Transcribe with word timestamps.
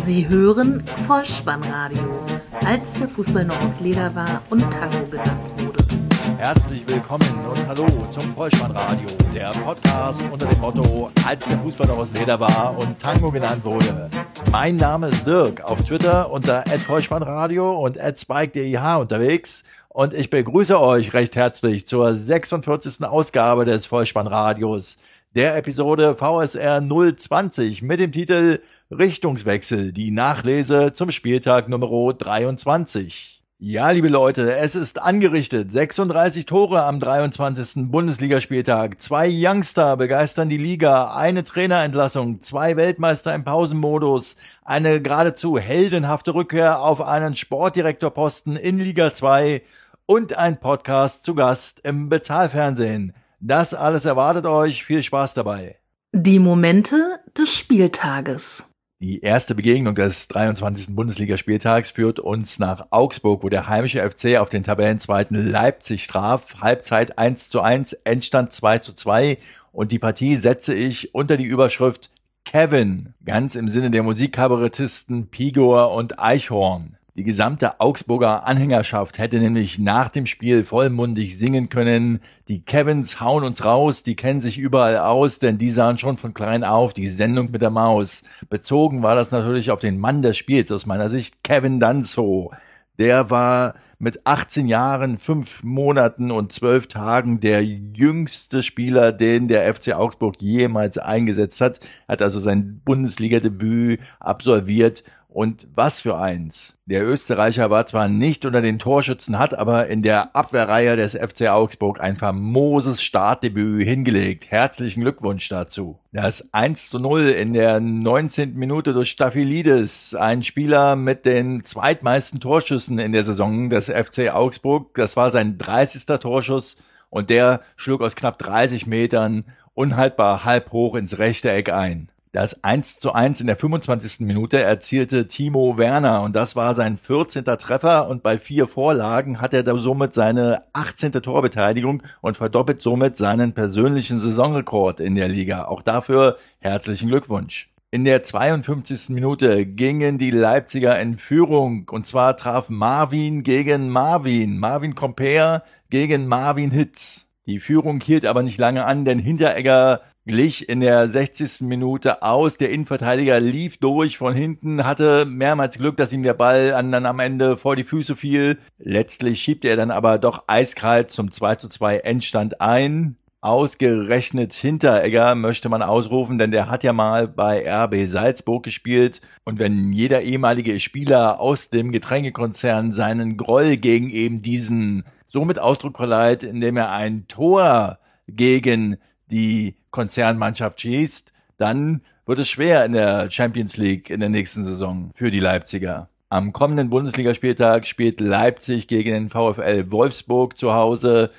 Sie 0.00 0.28
hören 0.28 0.82
Vollspannradio, 1.06 2.24
als 2.64 2.94
der 2.94 3.08
Fußball 3.08 3.44
noch 3.44 3.60
aus 3.60 3.80
Leder 3.80 4.14
war 4.14 4.40
und 4.48 4.70
Tango 4.70 5.04
genannt 5.10 5.50
wurde. 5.56 6.38
Herzlich 6.38 6.84
willkommen 6.86 7.46
und 7.50 7.66
hallo 7.66 8.06
zum 8.10 8.32
Vollspannradio, 8.32 9.06
der 9.34 9.48
Podcast 9.48 10.22
unter 10.30 10.46
dem 10.46 10.60
Motto, 10.60 11.10
als 11.26 11.44
der 11.46 11.58
Fußball 11.58 11.88
noch 11.88 11.98
aus 11.98 12.12
Leder 12.12 12.38
war 12.38 12.78
und 12.78 12.98
Tango 13.00 13.30
genannt 13.32 13.64
wurde. 13.64 14.08
Mein 14.52 14.76
Name 14.76 15.08
ist 15.08 15.26
Dirk, 15.26 15.62
auf 15.62 15.84
Twitter 15.84 16.30
unter 16.30 16.62
@vollspannradio 16.66 17.84
und 17.84 17.98
@spike.deh 17.98 18.78
unterwegs 19.00 19.64
und 19.88 20.14
ich 20.14 20.30
begrüße 20.30 20.80
euch 20.80 21.12
recht 21.12 21.34
herzlich 21.34 21.86
zur 21.88 22.14
46. 22.14 23.04
Ausgabe 23.04 23.64
des 23.64 23.86
Vollspannradios, 23.86 24.98
der 25.34 25.56
Episode 25.56 26.14
VSR 26.14 26.80
020 26.80 27.82
mit 27.82 27.98
dem 27.98 28.12
Titel 28.12 28.60
Richtungswechsel, 28.90 29.92
die 29.92 30.10
Nachlese 30.10 30.94
zum 30.94 31.10
Spieltag 31.10 31.68
Nummer 31.68 32.14
23. 32.14 33.42
Ja, 33.58 33.90
liebe 33.90 34.08
Leute, 34.08 34.56
es 34.56 34.74
ist 34.74 35.02
angerichtet. 35.02 35.70
36 35.70 36.46
Tore 36.46 36.84
am 36.84 36.98
23. 36.98 37.90
Bundesligaspieltag. 37.90 38.98
Zwei 39.02 39.28
Youngster 39.30 39.98
begeistern 39.98 40.48
die 40.48 40.56
Liga. 40.56 41.14
Eine 41.14 41.44
Trainerentlassung. 41.44 42.40
Zwei 42.40 42.76
Weltmeister 42.76 43.34
im 43.34 43.44
Pausenmodus. 43.44 44.36
Eine 44.64 45.02
geradezu 45.02 45.58
heldenhafte 45.58 46.34
Rückkehr 46.34 46.80
auf 46.80 47.02
einen 47.02 47.36
Sportdirektorposten 47.36 48.56
in 48.56 48.78
Liga 48.78 49.12
2. 49.12 49.60
Und 50.06 50.32
ein 50.32 50.60
Podcast 50.60 51.24
zu 51.24 51.34
Gast 51.34 51.80
im 51.84 52.08
Bezahlfernsehen. 52.08 53.12
Das 53.38 53.74
alles 53.74 54.06
erwartet 54.06 54.46
euch. 54.46 54.82
Viel 54.82 55.02
Spaß 55.02 55.34
dabei. 55.34 55.76
Die 56.12 56.38
Momente 56.38 57.20
des 57.36 57.54
Spieltages. 57.54 58.67
Die 59.00 59.20
erste 59.20 59.54
Begegnung 59.54 59.94
des 59.94 60.26
23. 60.26 60.96
Bundesligaspieltags 60.96 61.92
führt 61.92 62.18
uns 62.18 62.58
nach 62.58 62.88
Augsburg, 62.90 63.44
wo 63.44 63.48
der 63.48 63.68
heimische 63.68 64.00
FC 64.00 64.38
auf 64.38 64.48
den 64.48 64.64
Tabellenzweiten 64.64 65.52
Leipzig 65.52 66.08
traf. 66.08 66.56
Halbzeit 66.60 67.16
1 67.16 67.48
zu 67.48 67.60
1, 67.60 67.92
Endstand 67.92 68.52
2 68.52 68.80
zu 68.80 68.92
2 68.92 69.38
und 69.70 69.92
die 69.92 70.00
Partie 70.00 70.34
setze 70.34 70.74
ich 70.74 71.14
unter 71.14 71.36
die 71.36 71.44
Überschrift 71.44 72.10
Kevin, 72.44 73.14
ganz 73.24 73.54
im 73.54 73.68
Sinne 73.68 73.92
der 73.92 74.02
Musikkabarettisten 74.02 75.28
Pigor 75.28 75.92
und 75.92 76.18
Eichhorn. 76.18 76.97
Die 77.18 77.24
gesamte 77.24 77.80
Augsburger 77.80 78.46
Anhängerschaft 78.46 79.18
hätte 79.18 79.40
nämlich 79.40 79.80
nach 79.80 80.08
dem 80.08 80.24
Spiel 80.24 80.62
vollmundig 80.62 81.36
singen 81.36 81.68
können. 81.68 82.20
Die 82.46 82.60
Kevins 82.60 83.20
hauen 83.20 83.42
uns 83.42 83.64
raus, 83.64 84.04
die 84.04 84.14
kennen 84.14 84.40
sich 84.40 84.56
überall 84.56 84.98
aus, 84.98 85.40
denn 85.40 85.58
die 85.58 85.72
sahen 85.72 85.98
schon 85.98 86.16
von 86.16 86.32
klein 86.32 86.62
auf 86.62 86.94
die 86.94 87.08
Sendung 87.08 87.50
mit 87.50 87.60
der 87.60 87.70
Maus. 87.70 88.22
Bezogen 88.48 89.02
war 89.02 89.16
das 89.16 89.32
natürlich 89.32 89.72
auf 89.72 89.80
den 89.80 89.98
Mann 89.98 90.22
des 90.22 90.36
Spiels 90.36 90.70
aus 90.70 90.86
meiner 90.86 91.08
Sicht, 91.08 91.42
Kevin 91.42 91.80
Danzo. 91.80 92.52
Der 93.00 93.30
war 93.30 93.74
mit 93.98 94.24
18 94.24 94.68
Jahren, 94.68 95.18
5 95.18 95.64
Monaten 95.64 96.30
und 96.30 96.52
12 96.52 96.86
Tagen 96.86 97.40
der 97.40 97.64
jüngste 97.64 98.62
Spieler, 98.62 99.10
den 99.10 99.48
der 99.48 99.74
FC 99.74 99.92
Augsburg 99.92 100.36
jemals 100.40 100.98
eingesetzt 100.98 101.60
hat. 101.60 101.80
Hat 102.06 102.22
also 102.22 102.38
sein 102.38 102.80
Bundesliga-Debüt 102.84 103.98
absolviert 104.20 105.02
und 105.28 105.66
was 105.74 106.00
für 106.00 106.18
eins. 106.18 106.78
Der 106.86 107.06
Österreicher 107.06 107.70
war 107.70 107.86
zwar 107.86 108.08
nicht 108.08 108.46
unter 108.46 108.62
den 108.62 108.78
Torschützen, 108.78 109.38
hat 109.38 109.56
aber 109.56 109.86
in 109.88 110.02
der 110.02 110.34
Abwehrreihe 110.34 110.96
des 110.96 111.14
FC 111.14 111.48
Augsburg 111.48 112.00
ein 112.00 112.16
famoses 112.16 113.02
Startdebüt 113.02 113.86
hingelegt. 113.86 114.50
Herzlichen 114.50 115.02
Glückwunsch 115.02 115.48
dazu. 115.48 115.98
Das 116.12 116.52
1 116.52 116.88
zu 116.88 116.98
0 116.98 117.28
in 117.28 117.52
der 117.52 117.78
19. 117.78 118.54
Minute 118.54 118.94
durch 118.94 119.10
Staphylidis, 119.10 120.14
ein 120.14 120.42
Spieler 120.42 120.96
mit 120.96 121.26
den 121.26 121.62
zweitmeisten 121.62 122.40
Torschüssen 122.40 122.98
in 122.98 123.12
der 123.12 123.24
Saison 123.24 123.68
des 123.68 123.90
FC 123.90 124.30
Augsburg. 124.32 124.94
Das 124.94 125.16
war 125.16 125.30
sein 125.30 125.58
30. 125.58 126.06
Torschuss 126.06 126.78
und 127.10 127.28
der 127.28 127.60
schlug 127.76 128.00
aus 128.00 128.16
knapp 128.16 128.38
30 128.38 128.86
Metern 128.86 129.44
unhaltbar 129.74 130.44
halb 130.44 130.72
hoch 130.72 130.96
ins 130.96 131.18
rechte 131.18 131.50
Eck 131.52 131.70
ein. 131.70 132.08
Das 132.32 132.62
1 132.62 133.00
zu 133.00 133.14
1 133.14 133.40
in 133.40 133.46
der 133.46 133.56
25. 133.56 134.20
Minute 134.20 134.62
erzielte 134.62 135.28
Timo 135.28 135.78
Werner 135.78 136.20
und 136.20 136.36
das 136.36 136.56
war 136.56 136.74
sein 136.74 136.98
14. 136.98 137.44
Treffer 137.44 138.06
und 138.08 138.22
bei 138.22 138.36
vier 138.36 138.66
Vorlagen 138.66 139.40
hat 139.40 139.54
er 139.54 139.62
da 139.62 139.74
somit 139.78 140.12
seine 140.12 140.58
18. 140.74 141.12
Torbeteiligung 141.12 142.02
und 142.20 142.36
verdoppelt 142.36 142.82
somit 142.82 143.16
seinen 143.16 143.54
persönlichen 143.54 144.20
Saisonrekord 144.20 145.00
in 145.00 145.14
der 145.14 145.28
Liga. 145.28 145.64
Auch 145.64 145.80
dafür 145.80 146.36
herzlichen 146.58 147.08
Glückwunsch. 147.08 147.70
In 147.90 148.04
der 148.04 148.22
52. 148.22 149.08
Minute 149.08 149.64
gingen 149.64 150.18
die 150.18 150.30
Leipziger 150.30 151.00
in 151.00 151.16
Führung 151.16 151.88
und 151.88 152.06
zwar 152.06 152.36
traf 152.36 152.68
Marvin 152.68 153.42
gegen 153.42 153.88
Marvin, 153.88 154.58
Marvin 154.58 154.94
Comper 154.94 155.62
gegen 155.88 156.26
Marvin 156.26 156.72
Hitz. 156.72 157.28
Die 157.46 157.60
Führung 157.60 158.02
hielt 158.02 158.26
aber 158.26 158.42
nicht 158.42 158.58
lange 158.58 158.84
an, 158.84 159.06
denn 159.06 159.18
Hinteregger 159.18 160.02
glich 160.28 160.68
in 160.68 160.80
der 160.80 161.08
60. 161.08 161.62
Minute 161.62 162.22
aus. 162.22 162.58
Der 162.58 162.70
Innenverteidiger 162.70 163.40
lief 163.40 163.78
durch 163.78 164.18
von 164.18 164.34
hinten, 164.34 164.84
hatte 164.84 165.24
mehrmals 165.24 165.78
Glück, 165.78 165.96
dass 165.96 166.12
ihm 166.12 166.22
der 166.22 166.34
Ball 166.34 166.68
dann 166.68 167.06
am 167.06 167.18
Ende 167.18 167.56
vor 167.56 167.74
die 167.74 167.84
Füße 167.84 168.14
fiel. 168.14 168.58
Letztlich 168.78 169.40
schiebt 169.40 169.64
er 169.64 169.76
dann 169.76 169.90
aber 169.90 170.18
doch 170.18 170.44
eiskalt 170.46 171.10
zum 171.10 171.30
2 171.32 171.56
zu 171.56 171.68
2 171.68 171.98
Endstand 171.98 172.60
ein. 172.60 173.16
Ausgerechnet 173.40 174.52
Hinteregger 174.52 175.34
möchte 175.34 175.68
man 175.68 175.80
ausrufen, 175.80 176.38
denn 176.38 176.50
der 176.50 176.68
hat 176.68 176.84
ja 176.84 176.92
mal 176.92 177.26
bei 177.26 177.64
RB 177.66 178.06
Salzburg 178.06 178.64
gespielt. 178.64 179.22
Und 179.44 179.58
wenn 179.58 179.92
jeder 179.92 180.22
ehemalige 180.22 180.78
Spieler 180.78 181.40
aus 181.40 181.70
dem 181.70 181.90
Getränkekonzern 181.90 182.92
seinen 182.92 183.36
Groll 183.36 183.76
gegen 183.76 184.10
eben 184.10 184.42
diesen 184.42 185.04
somit 185.26 185.58
Ausdruck 185.58 185.96
verleiht, 185.96 186.42
indem 186.42 186.76
er 186.76 186.90
ein 186.90 187.28
Tor 187.28 187.98
gegen 188.26 188.98
die 189.30 189.77
Konzernmannschaft 189.98 190.80
schießt, 190.80 191.32
dann 191.56 192.02
wird 192.24 192.38
es 192.38 192.48
schwer 192.48 192.84
in 192.84 192.92
der 192.92 193.32
Champions 193.32 193.76
League 193.76 194.10
in 194.10 194.20
der 194.20 194.28
nächsten 194.28 194.62
Saison 194.62 195.10
für 195.16 195.32
die 195.32 195.40
Leipziger. 195.40 196.08
Am 196.28 196.52
kommenden 196.52 196.88
Bundesligaspieltag 196.88 197.84
spielt 197.84 198.20
Leipzig 198.20 198.86
gegen 198.86 199.10
den 199.10 199.28
VfL 199.28 199.90
Wolfsburg 199.90 200.56
zu 200.56 200.72
Hause 200.72 201.32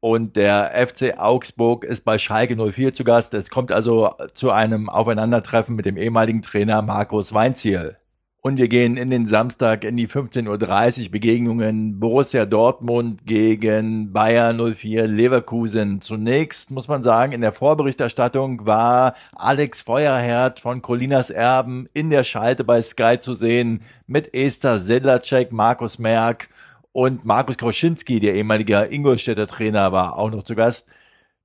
und 0.00 0.36
der 0.36 0.72
FC 0.74 1.18
Augsburg 1.18 1.84
ist 1.84 2.06
bei 2.06 2.16
Schalke 2.16 2.56
04 2.56 2.94
zu 2.94 3.04
Gast. 3.04 3.34
Es 3.34 3.50
kommt 3.50 3.70
also 3.70 4.14
zu 4.32 4.50
einem 4.50 4.88
Aufeinandertreffen 4.88 5.76
mit 5.76 5.84
dem 5.84 5.98
ehemaligen 5.98 6.40
Trainer 6.40 6.80
Markus 6.80 7.34
Weinziel. 7.34 7.96
Und 8.46 8.58
wir 8.58 8.68
gehen 8.68 8.96
in 8.96 9.10
den 9.10 9.26
Samstag 9.26 9.82
in 9.82 9.96
die 9.96 10.06
15.30 10.06 11.06
Uhr 11.06 11.10
Begegnungen 11.10 11.98
Borussia 11.98 12.46
Dortmund 12.46 13.26
gegen 13.26 14.12
Bayer 14.12 14.54
04 14.54 15.08
Leverkusen. 15.08 16.00
Zunächst 16.00 16.70
muss 16.70 16.86
man 16.86 17.02
sagen, 17.02 17.32
in 17.32 17.40
der 17.40 17.50
Vorberichterstattung 17.50 18.64
war 18.64 19.14
Alex 19.34 19.82
Feuerherd 19.82 20.60
von 20.60 20.80
Colinas 20.80 21.30
Erben 21.30 21.88
in 21.92 22.08
der 22.08 22.22
Schalte 22.22 22.62
bei 22.62 22.80
Sky 22.82 23.18
zu 23.18 23.34
sehen 23.34 23.80
mit 24.06 24.32
Esther 24.32 24.78
Sedlacek, 24.78 25.50
Markus 25.50 25.98
Merck 25.98 26.48
und 26.92 27.24
Markus 27.24 27.58
Kroschinski, 27.58 28.20
der 28.20 28.34
ehemalige 28.34 28.78
Ingolstädter 28.92 29.48
Trainer, 29.48 29.90
war 29.90 30.16
auch 30.16 30.30
noch 30.30 30.44
zu 30.44 30.54
Gast. 30.54 30.86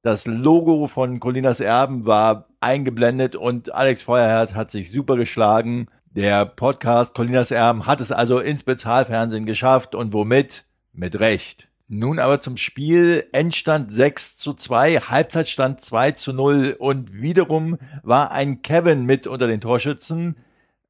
Das 0.04 0.28
Logo 0.28 0.86
von 0.86 1.20
Colinas 1.20 1.62
Erben 1.62 2.06
war 2.06 2.46
eingeblendet 2.60 3.36
und 3.36 3.74
Alex 3.74 4.04
Feuerherd 4.04 4.54
hat 4.54 4.70
sich 4.70 4.92
super 4.92 5.16
geschlagen. 5.16 5.88
Der 6.14 6.46
Podcast 6.46 7.16
Colinas 7.16 7.52
Erben 7.52 7.86
hat 7.86 8.02
es 8.02 8.12
also 8.12 8.40
ins 8.40 8.64
Bezahlfernsehen 8.64 9.46
geschafft 9.46 9.96
und 9.96 10.12
womit? 10.12 10.66
Mit 10.92 11.18
Recht. 11.22 11.70
Nun 11.88 12.20
aber 12.20 12.42
zum 12.42 12.58
Spiel. 12.58 13.26
Endstand 13.32 13.94
6 13.94 14.36
zu 14.36 14.54
2, 14.54 14.98
Halbzeitstand 14.98 15.80
2 15.80 16.12
zu 16.12 16.34
0 16.34 16.76
und 16.78 17.22
wiederum 17.22 17.78
war 18.04 18.32
ein 18.32 18.62
Kevin 18.62 19.06
mit 19.06 19.26
unter 19.26 19.48
den 19.48 19.62
Torschützen. 19.62 20.36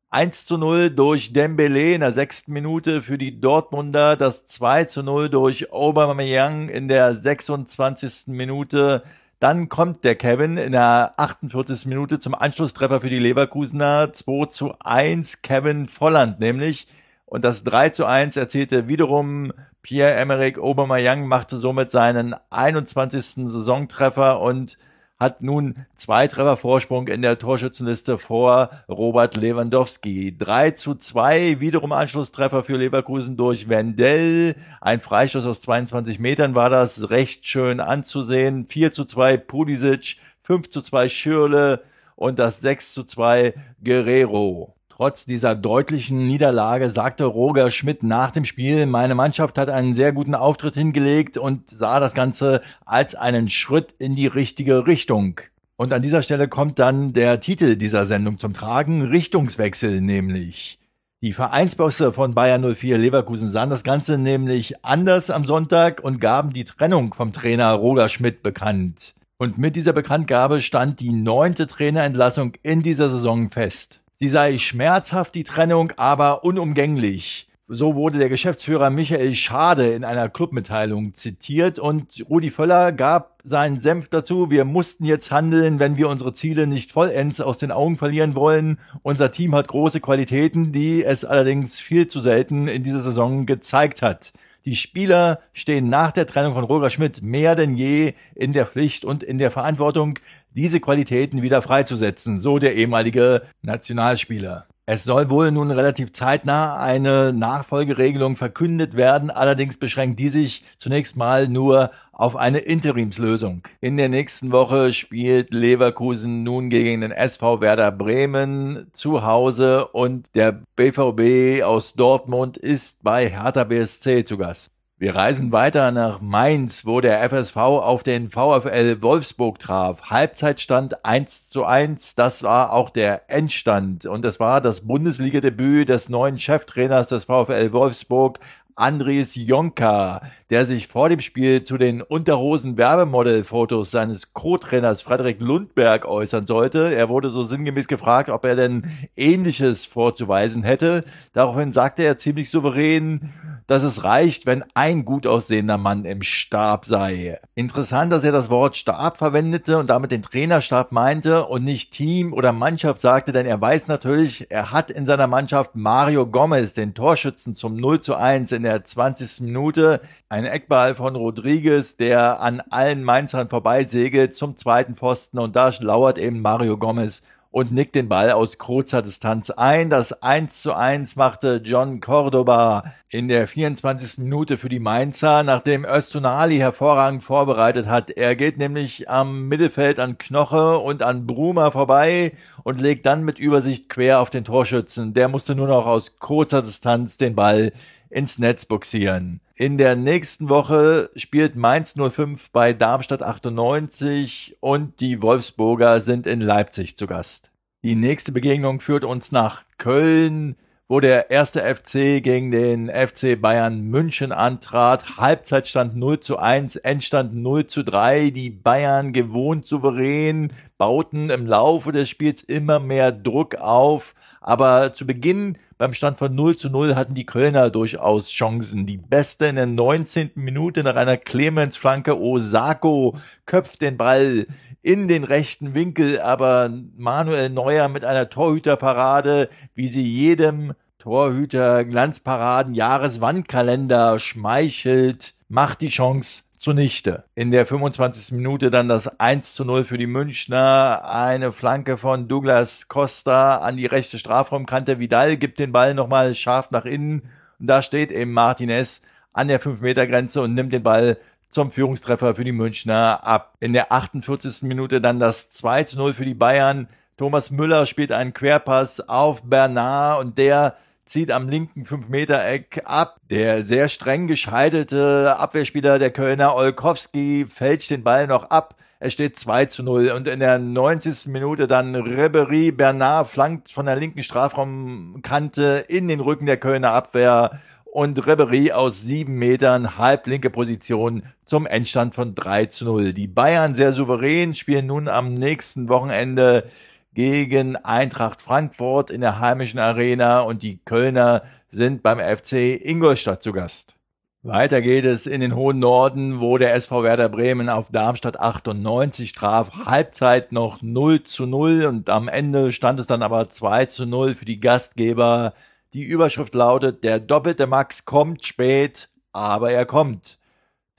1 0.10 0.48
zu 0.48 0.58
0 0.58 0.90
durch 0.90 1.34
Dembele 1.34 1.94
in 1.94 2.02
der 2.02 2.14
sechsten 2.14 2.52
Minute 2.52 3.04
für 3.04 3.20
die 3.20 3.40
Dortmunder, 3.40 4.16
das 4.16 4.48
2 4.48 4.86
zu 4.86 5.04
0 5.04 5.30
durch 5.30 5.72
Aubameyang 5.72 6.68
in 6.68 6.88
der 6.88 7.14
26. 7.14 8.30
Minute, 8.30 9.04
dann 9.42 9.70
kommt 9.70 10.04
der 10.04 10.14
Kevin 10.14 10.56
in 10.58 10.72
der 10.72 11.16
48. 11.18 11.88
Minute 11.88 12.20
zum 12.20 12.36
Anschlusstreffer 12.36 13.02
für 13.02 13.10
die 13.10 13.18
Leverkusener. 13.18 14.14
2 14.14 14.46
zu 14.46 14.74
1 14.80 15.42
Kevin 15.42 15.88
Volland 15.88 16.40
nämlich. 16.40 16.88
Und 17.26 17.44
das 17.44 17.64
3 17.64 17.90
zu 17.90 18.06
1 18.06 18.38
erzielte 18.38 18.88
wiederum 18.88 19.52
Pierre-Emerick 19.82 20.60
Aubameyang, 20.60 21.26
machte 21.26 21.58
somit 21.58 21.90
seinen 21.90 22.36
21. 22.52 23.50
Saisontreffer 23.50 24.40
und 24.40 24.78
hat 25.22 25.44
nun 25.44 25.76
zwei 25.96 26.26
Treffer 26.28 26.58
Vorsprung 26.58 27.08
in 27.08 27.22
der 27.22 27.38
Torschützenliste 27.38 28.18
vor 28.18 28.72
Robert 28.90 29.36
Lewandowski. 29.38 30.36
3 30.36 30.72
zu 30.72 30.96
2, 30.96 31.60
wiederum 31.60 31.92
Anschlusstreffer 31.92 32.64
für 32.64 32.76
Leverkusen 32.78 33.38
durch 33.38 33.70
Wendell. 33.70 34.56
Ein 34.82 35.00
Freistoß 35.00 35.46
aus 35.46 35.62
22 35.62 36.18
Metern 36.18 36.56
war 36.56 36.72
das 36.72 37.12
recht 37.12 37.46
schön 37.46 37.80
anzusehen. 37.80 38.66
4 38.66 38.94
zu 38.94 39.06
2 39.06 39.38
Pulisic, 39.38 40.18
5 40.42 40.72
zu 40.72 40.82
2 40.82 41.08
Schürle 41.08 41.84
und 42.16 42.40
das 42.40 42.62
6 42.62 42.96
zu 42.96 43.04
2 43.04 43.54
Guerrero. 43.84 44.74
Trotz 45.02 45.26
dieser 45.26 45.56
deutlichen 45.56 46.28
Niederlage 46.28 46.92
sagte 46.92 47.26
Roger 47.26 47.72
Schmidt 47.72 48.04
nach 48.04 48.30
dem 48.30 48.46
Spiel, 48.46 48.86
meine 48.86 49.16
Mannschaft 49.16 49.58
hat 49.58 49.68
einen 49.68 49.96
sehr 49.96 50.14
guten 50.14 50.36
Auftritt 50.36 50.76
hingelegt 50.76 51.38
und 51.38 51.68
sah 51.68 52.00
das 52.00 52.14
Ganze 52.14 52.62
als 52.86 53.16
einen 53.16 53.50
Schritt 53.50 53.96
in 53.98 54.16
die 54.16 54.28
richtige 54.28 54.86
Richtung. 54.86 55.42
Und 55.76 55.92
an 55.92 56.04
dieser 56.04 56.22
Stelle 56.22 56.48
kommt 56.48 56.78
dann 56.78 57.14
der 57.14 57.40
Titel 57.40 57.78
dieser 57.78 58.06
Sendung 58.06 58.38
zum 58.38 58.54
Tragen, 58.54 59.02
Richtungswechsel 59.02 60.02
nämlich. 60.02 60.78
Die 61.22 61.34
Vereinsbosse 61.34 62.14
von 62.14 62.36
Bayern 62.36 62.62
04 62.62 63.00
Leverkusen 63.00 63.50
sahen 63.50 63.72
das 63.72 63.84
Ganze 63.84 64.20
nämlich 64.20 64.86
anders 64.86 65.32
am 65.32 65.46
Sonntag 65.46 66.04
und 66.04 66.22
gaben 66.22 66.54
die 66.54 66.66
Trennung 66.66 67.16
vom 67.16 67.34
Trainer 67.34 67.72
Roger 67.74 68.08
Schmidt 68.08 68.44
bekannt. 68.44 69.16
Und 69.40 69.58
mit 69.58 69.76
dieser 69.76 69.94
Bekanntgabe 69.94 70.62
stand 70.62 71.00
die 71.00 71.12
neunte 71.12 71.66
Trainerentlassung 71.66 72.54
in 72.62 72.84
dieser 72.84 73.10
Saison 73.10 73.50
fest. 73.50 74.01
Sie 74.24 74.30
sei 74.30 74.60
schmerzhaft, 74.60 75.34
die 75.34 75.44
Trennung, 75.44 75.94
aber 75.98 76.44
unumgänglich. 76.44 77.48
So 77.68 77.96
wurde 77.96 78.20
der 78.20 78.30
Geschäftsführer 78.30 78.92
Michael 78.92 79.34
Schade 79.34 79.94
in 79.94 80.04
einer 80.04 80.30
Clubmitteilung 80.30 81.16
zitiert 81.16 81.80
und 81.80 82.24
Rudi 82.30 82.52
Völler 82.52 82.92
gab 82.92 83.42
seinen 83.44 83.80
Senf 83.80 84.10
dazu. 84.10 84.52
Wir 84.52 84.64
mussten 84.64 85.06
jetzt 85.06 85.32
handeln, 85.32 85.80
wenn 85.80 85.98
wir 85.98 86.08
unsere 86.08 86.34
Ziele 86.34 86.68
nicht 86.68 86.92
vollends 86.92 87.42
aus 87.42 87.58
den 87.58 87.72
Augen 87.72 87.98
verlieren 87.98 88.36
wollen. 88.36 88.78
Unser 89.02 89.32
Team 89.32 89.56
hat 89.56 89.70
große 89.70 90.02
Qualitäten, 90.02 90.72
die 90.72 91.04
es 91.04 91.26
allerdings 91.26 91.80
viel 91.80 92.08
zu 92.08 92.20
selten 92.20 92.68
in 92.68 92.84
dieser 92.84 93.02
Saison 93.02 93.48
gezeigt 93.48 94.04
hat. 94.04 94.34
Die 94.66 94.76
Spieler 94.76 95.40
stehen 95.54 95.90
nach 95.90 96.12
der 96.12 96.28
Trennung 96.28 96.54
von 96.54 96.64
Roger 96.64 96.92
Schmidt 96.92 97.24
mehr 97.24 97.56
denn 97.56 97.76
je 97.76 98.14
in 98.36 98.54
der 98.54 98.68
Pflicht 98.68 99.06
und 99.06 99.24
in 99.24 99.40
der 99.40 99.50
Verantwortung, 99.50 100.20
diese 100.54 100.80
Qualitäten 100.80 101.42
wieder 101.42 101.64
freizusetzen, 101.64 102.40
so 102.40 102.60
der 102.60 102.76
ehemalige 102.76 103.42
Nationalspieler. 103.64 104.68
Es 104.88 105.04
soll 105.04 105.30
wohl 105.30 105.52
nun 105.52 105.70
relativ 105.70 106.12
zeitnah 106.12 106.76
eine 106.78 107.34
Nachfolgeregelung 107.34 108.36
verkündet 108.36 108.96
werden, 108.96 109.30
allerdings 109.30 109.78
beschränkt 109.78 110.20
die 110.20 110.30
sich 110.30 110.64
zunächst 110.78 111.16
mal 111.16 111.48
nur 111.48 111.92
auf 112.12 112.36
eine 112.36 112.60
Interimslösung. 112.60 113.62
In 113.80 113.98
der 113.98 114.10
nächsten 114.10 114.52
Woche 114.52 114.92
spielt 114.92 115.54
Leverkusen 115.54 116.44
nun 116.44 116.70
gegen 116.70 117.02
den 117.02 117.12
SV 117.12 117.62
Werder 117.62 117.92
Bremen 117.92 118.88
zu 118.94 119.24
Hause 119.24 119.88
und 119.88 120.36
der 120.36 120.64
BVB 120.76 121.64
aus 121.64 121.94
Dortmund 121.94 122.58
ist 122.58 123.04
bei 123.04 123.30
Hertha 123.30 123.64
BSC 123.64 124.26
zu 124.26 124.38
Gast. 124.38 124.72
Wir 125.02 125.16
reisen 125.16 125.52
weiter 125.52 125.92
nach 125.92 126.22
Mainz, 126.22 126.86
wo 126.86 127.02
der 127.02 127.28
FSV 127.28 127.58
auf 127.58 128.04
den 128.04 128.30
VfL 128.30 129.02
Wolfsburg 129.02 129.58
traf. 129.58 130.00
Halbzeitstand 130.12 131.04
1 131.04 131.50
zu 131.50 131.66
1. 131.66 132.14
Das 132.14 132.44
war 132.44 132.72
auch 132.72 132.92
der 132.92 133.28
Endstand. 133.28 134.06
Und 134.06 134.24
es 134.26 134.40
war 134.40 134.62
das 134.62 134.82
Bundesliga-Debüt 134.82 135.90
des 135.90 136.10
neuen 136.10 136.38
Cheftrainers 136.38 137.08
des 137.08 137.24
VfL 137.24 137.72
Wolfsburg, 137.72 138.38
Andres 138.82 139.36
Jonka, 139.36 140.22
der 140.50 140.66
sich 140.66 140.88
vor 140.88 141.08
dem 141.08 141.20
Spiel 141.20 141.62
zu 141.62 141.78
den 141.78 142.02
Unterhosen-Werbemodel-Fotos 142.02 143.92
seines 143.92 144.34
Co-Trainers 144.34 145.04
Frederik 145.04 145.40
Lundberg 145.40 146.06
äußern 146.06 146.48
sollte. 146.48 146.96
Er 146.96 147.08
wurde 147.08 147.30
so 147.30 147.44
sinngemäß 147.44 147.88
gefragt, 147.88 148.30
ob 148.32 148.44
er 148.44 148.56
denn 148.56 148.90
Ähnliches 149.16 149.86
vorzuweisen 149.86 150.64
hätte. 150.64 151.04
Daraufhin 151.34 151.74
sagte 151.74 152.04
er 152.04 152.18
ziemlich 152.18 152.50
souverän, 152.50 153.30
dass 153.68 153.84
es 153.84 154.04
reicht, 154.04 154.48
wenn 154.48 154.66
ein 154.74 155.06
gut 155.06 155.28
aussehender 155.28 155.78
Mann 155.78 156.04
im 156.04 156.24
Stab 156.24 156.86
sei. 156.86 157.40
Interessant, 157.56 158.12
dass 158.12 158.24
er 158.24 158.32
das 158.32 158.50
Wort 158.50 158.76
Stab 158.76 159.18
verwendete 159.18 159.78
und 159.78 159.90
damit 159.90 160.12
den 160.12 160.24
Trainerstab 160.24 160.92
meinte 160.92 161.46
und 161.46 161.64
nicht 161.64 161.94
Team 161.94 162.34
oder 162.34 162.52
Mannschaft 162.52 163.00
sagte, 163.00 163.32
denn 163.32 163.46
er 163.46 163.62
weiß 163.62 163.88
natürlich, 163.88 164.50
er 164.50 164.72
hat 164.72 164.90
in 164.92 165.06
seiner 165.06 165.28
Mannschaft 165.28 165.76
Mario 165.76 166.26
Gomez, 166.26 166.74
den 166.74 166.94
Torschützen 166.94 167.56
zum 167.56 167.78
0 167.78 168.02
zu 168.02 168.16
1 168.16 168.52
in 168.52 168.64
der 168.64 168.71
20. 168.84 169.42
Minute, 169.42 170.02
ein 170.30 170.46
Eckball 170.46 170.96
von 170.96 171.16
Rodriguez, 171.16 171.98
der 171.98 172.40
an 172.42 172.62
allen 172.70 173.04
Mainzern 173.04 173.50
vorbeisegelt 173.50 174.34
zum 174.34 174.58
zweiten 174.58 174.96
Pfosten 174.96 175.40
und 175.40 175.56
da 175.56 175.72
lauert 175.80 176.18
eben 176.18 176.42
Mario 176.42 176.78
Gomez 176.78 177.22
und 177.52 177.74
nickt 177.74 177.96
den 177.96 178.08
Ball 178.08 178.32
aus 178.32 178.58
kurzer 178.58 179.02
Distanz 179.02 179.50
ein. 179.50 179.90
Das 179.90 180.24
1 180.24 180.62
zu 180.62 180.74
1 180.74 181.18
machte 181.18 181.62
John 181.64 182.00
Cordoba 182.00 182.86
in 183.10 183.28
der 183.28 183.48
24. 183.48 184.20
Minute 184.20 184.58
für 184.58 184.70
die 184.70 184.80
Mainzer, 184.80 185.44
nachdem 185.44 185.86
Östonali 185.86 186.58
hervorragend 186.58 187.24
vorbereitet 187.24 187.88
hat. 187.88 188.10
Er 188.12 188.36
geht 188.38 188.58
nämlich 188.58 189.10
am 189.10 189.50
Mittelfeld 189.50 190.00
an 190.00 190.18
Knoche 190.18 190.78
und 190.80 191.04
an 191.04 191.28
Bruma 191.28 191.72
vorbei 191.72 192.32
und 192.64 192.80
legt 192.80 193.06
dann 193.06 193.24
mit 193.24 193.38
Übersicht 193.38 193.90
quer 193.90 194.22
auf 194.22 194.30
den 194.30 194.46
Torschützen. 194.46 195.14
Der 195.14 195.28
musste 195.28 195.54
nur 195.54 195.68
noch 195.68 195.86
aus 195.86 196.18
kurzer 196.20 196.62
Distanz 196.62 197.18
den 197.18 197.36
Ball 197.36 197.74
ins 198.10 198.40
Netz 198.40 198.66
boxieren. 198.66 199.42
In 199.62 199.78
der 199.78 199.96
nächsten 199.96 200.50
Woche 200.50 201.12
spielt 201.16 201.56
Mainz 201.56 201.94
05 201.94 202.50
bei 202.50 202.74
Darmstadt 202.74 203.22
98 203.22 204.58
und 204.60 205.00
die 205.00 205.22
Wolfsburger 205.22 206.02
sind 206.02 206.26
in 206.26 206.42
Leipzig 206.42 206.98
zu 206.98 207.06
Gast. 207.06 207.52
Die 207.84 207.94
nächste 207.94 208.32
Begegnung 208.32 208.80
führt 208.80 209.04
uns 209.04 209.32
nach 209.32 209.62
Köln, 209.78 210.56
wo 210.88 211.00
der 211.00 211.30
erste 211.30 211.60
FC 211.60 212.24
gegen 212.24 212.50
den 212.50 212.90
FC 212.90 213.40
Bayern 213.40 213.82
München 213.82 214.32
antrat. 214.32 215.18
Halbzeitstand 215.18 215.96
0 215.96 216.20
zu 216.22 216.40
1, 216.40 216.78
Endstand 216.78 217.36
0 217.36 217.68
zu 217.68 217.84
3. 217.84 218.32
Die 218.32 218.50
Bayern 218.50 219.14
gewohnt 219.14 219.68
souverän, 219.68 220.54
bauten 220.80 221.30
im 221.30 221.46
Laufe 221.46 221.92
des 221.92 222.10
Spiels 222.10 222.42
immer 222.42 222.80
mehr 222.80 223.12
Druck 223.12 223.54
auf. 223.58 224.16
Aber 224.44 224.92
zu 224.92 225.06
Beginn 225.06 225.58
beim 225.78 225.94
Stand 225.94 226.18
von 226.18 226.34
0 226.34 226.58
zu 226.58 226.70
0 226.70 226.96
hatten 226.96 227.14
die 227.14 227.28
Kölner 227.28 227.70
durchaus 227.70 228.30
Chancen. 228.30 228.88
Die 228.88 228.98
beste 228.98 229.46
in 229.46 229.56
der 229.56 229.68
19. 229.68 230.32
Minute 230.34 230.84
nach 230.84 230.96
einer 230.96 231.16
Clemens-Flanke. 231.16 232.20
Osako 232.20 233.16
köpft 233.46 233.82
den 233.82 233.98
Ball 233.98 234.48
in 234.82 235.08
den 235.08 235.24
rechten 235.24 235.76
Winkel, 235.76 236.20
aber 236.20 236.72
Manuel 236.98 237.50
Neuer 237.52 237.88
mit 237.88 238.04
einer 238.04 238.30
Torhüterparade, 238.30 239.48
wie 239.76 239.88
sie 239.88 240.04
jedem 240.04 240.74
Torhüter 240.98 241.86
Glanzparaden 241.86 242.74
Jahreswandkalender 242.74 244.18
schmeichelt, 244.18 245.36
macht 245.50 245.82
die 245.82 245.90
Chance 245.90 246.44
zunichte. 246.62 247.24
In 247.34 247.50
der 247.50 247.66
25. 247.66 248.34
Minute 248.34 248.70
dann 248.70 248.88
das 248.88 249.20
1 249.20 249.56
zu 249.56 249.66
0 249.66 249.84
für 249.84 249.98
die 249.98 250.06
Münchner. 250.06 251.02
Eine 251.12 251.52
Flanke 251.52 251.98
von 251.98 252.28
Douglas 252.28 252.88
Costa 252.88 253.58
an 253.58 253.78
die 253.78 253.88
rechte 253.88 254.20
Strafraumkante. 254.20 255.00
Vidal 255.00 255.38
gibt 255.38 255.58
den 255.58 255.72
Ball 255.72 255.96
nochmal 255.96 256.36
scharf 256.36 256.70
nach 256.70 256.86
innen. 256.86 257.24
Und 257.60 257.66
da 257.66 257.82
steht 257.82 258.12
eben 258.12 258.34
Martinez 258.34 259.02
an 259.34 259.48
der 259.48 259.60
5-Meter-Grenze 259.60 260.40
und 260.44 260.54
nimmt 260.54 260.72
den 260.72 260.84
Ball 260.84 261.18
zum 261.50 261.72
Führungstreffer 261.72 262.36
für 262.36 262.44
die 262.44 262.52
Münchner 262.52 263.24
ab. 263.24 263.56
In 263.60 263.74
der 263.74 263.92
48. 263.92 264.62
Minute 264.62 265.02
dann 265.02 265.20
das 265.20 265.50
2 265.50 265.86
zu 265.86 265.98
0 265.98 266.14
für 266.14 266.26
die 266.26 266.36
Bayern. 266.36 266.88
Thomas 267.18 267.50
Müller 267.50 267.88
spielt 267.88 268.12
einen 268.12 268.34
Querpass 268.34 269.10
auf 269.10 269.42
Bernard 269.42 270.22
und 270.22 270.38
der 270.38 270.76
zieht 271.06 271.32
am 271.32 271.50
linken 271.50 271.86
5-Meter-Eck 271.86 272.84
ab. 272.86 273.18
Der 273.30 273.64
sehr 273.64 273.90
streng 273.90 274.28
gescheitelte 274.28 275.36
Abwehrspieler 275.38 276.00
der 276.00 276.12
Kölner 276.12 276.56
Olkowski 276.56 277.46
fälscht 277.50 277.90
den 277.90 278.04
Ball 278.04 278.28
noch 278.28 278.50
ab. 278.50 278.76
Es 279.00 279.14
steht 279.14 279.38
2 279.38 279.66
zu 279.66 279.82
0 279.82 280.12
und 280.12 280.28
in 280.28 280.40
der 280.40 280.60
90. 280.60 281.28
Minute 281.28 281.68
dann 281.68 281.96
Ribery 281.96 282.72
Bernard 282.72 283.28
flankt 283.30 283.72
von 283.72 283.88
der 283.88 283.96
linken 283.96 284.22
Strafraumkante 284.22 285.86
in 285.88 286.08
den 286.08 286.20
Rücken 286.20 286.46
der 286.46 286.58
Kölner 286.58 286.92
Abwehr 286.92 287.60
und 287.92 288.26
Ribery 288.26 288.72
aus 288.72 289.02
sieben 289.02 289.40
Metern 289.40 289.98
halblinke 289.98 290.50
Position 290.50 291.24
zum 291.46 291.66
Endstand 291.66 292.16
von 292.16 292.36
3 292.36 292.68
zu 292.68 292.86
0. 292.86 293.14
Die 293.14 293.28
Bayern 293.28 293.76
sehr 293.76 293.92
souverän 293.92 294.56
spielen 294.56 294.86
nun 294.86 295.08
am 295.08 295.34
nächsten 295.34 295.90
Wochenende 295.90 296.70
gegen 297.14 297.76
Eintracht 297.76 298.42
Frankfurt 298.42 299.10
in 299.10 299.22
der 299.22 299.40
heimischen 299.40 299.80
Arena 299.80 300.42
und 300.42 300.64
die 300.64 300.78
Kölner 300.84 301.44
sind 301.70 302.04
beim 302.04 302.20
FC 302.20 302.80
Ingolstadt 302.84 303.44
zu 303.44 303.52
Gast. 303.52 303.98
Weiter 304.44 304.82
geht 304.82 305.06
es 305.06 305.28
in 305.28 305.40
den 305.40 305.56
hohen 305.56 305.78
Norden, 305.78 306.42
wo 306.42 306.58
der 306.58 306.74
SV 306.74 307.04
Werder 307.04 307.30
Bremen 307.30 307.70
auf 307.70 307.92
Darmstadt 307.92 308.40
98 308.40 309.34
traf. 309.34 309.72
Halbzeit 309.86 310.52
noch 310.52 310.82
0 310.82 311.22
zu 311.24 311.46
0 311.46 311.86
und 311.86 312.10
am 312.10 312.28
Ende 312.28 312.72
stand 312.72 313.00
es 313.00 313.06
dann 313.06 313.22
aber 313.22 313.50
2 313.50 313.86
zu 313.86 314.08
0 314.08 314.34
für 314.34 314.46
die 314.46 314.60
Gastgeber. 314.60 315.54
Die 315.94 316.02
Überschrift 316.02 316.56
lautet, 316.56 317.04
der 317.04 317.20
doppelte 317.20 317.68
Max 317.68 318.06
kommt 318.06 318.44
spät, 318.44 319.10
aber 319.32 319.72
er 319.72 319.86
kommt. 319.86 320.40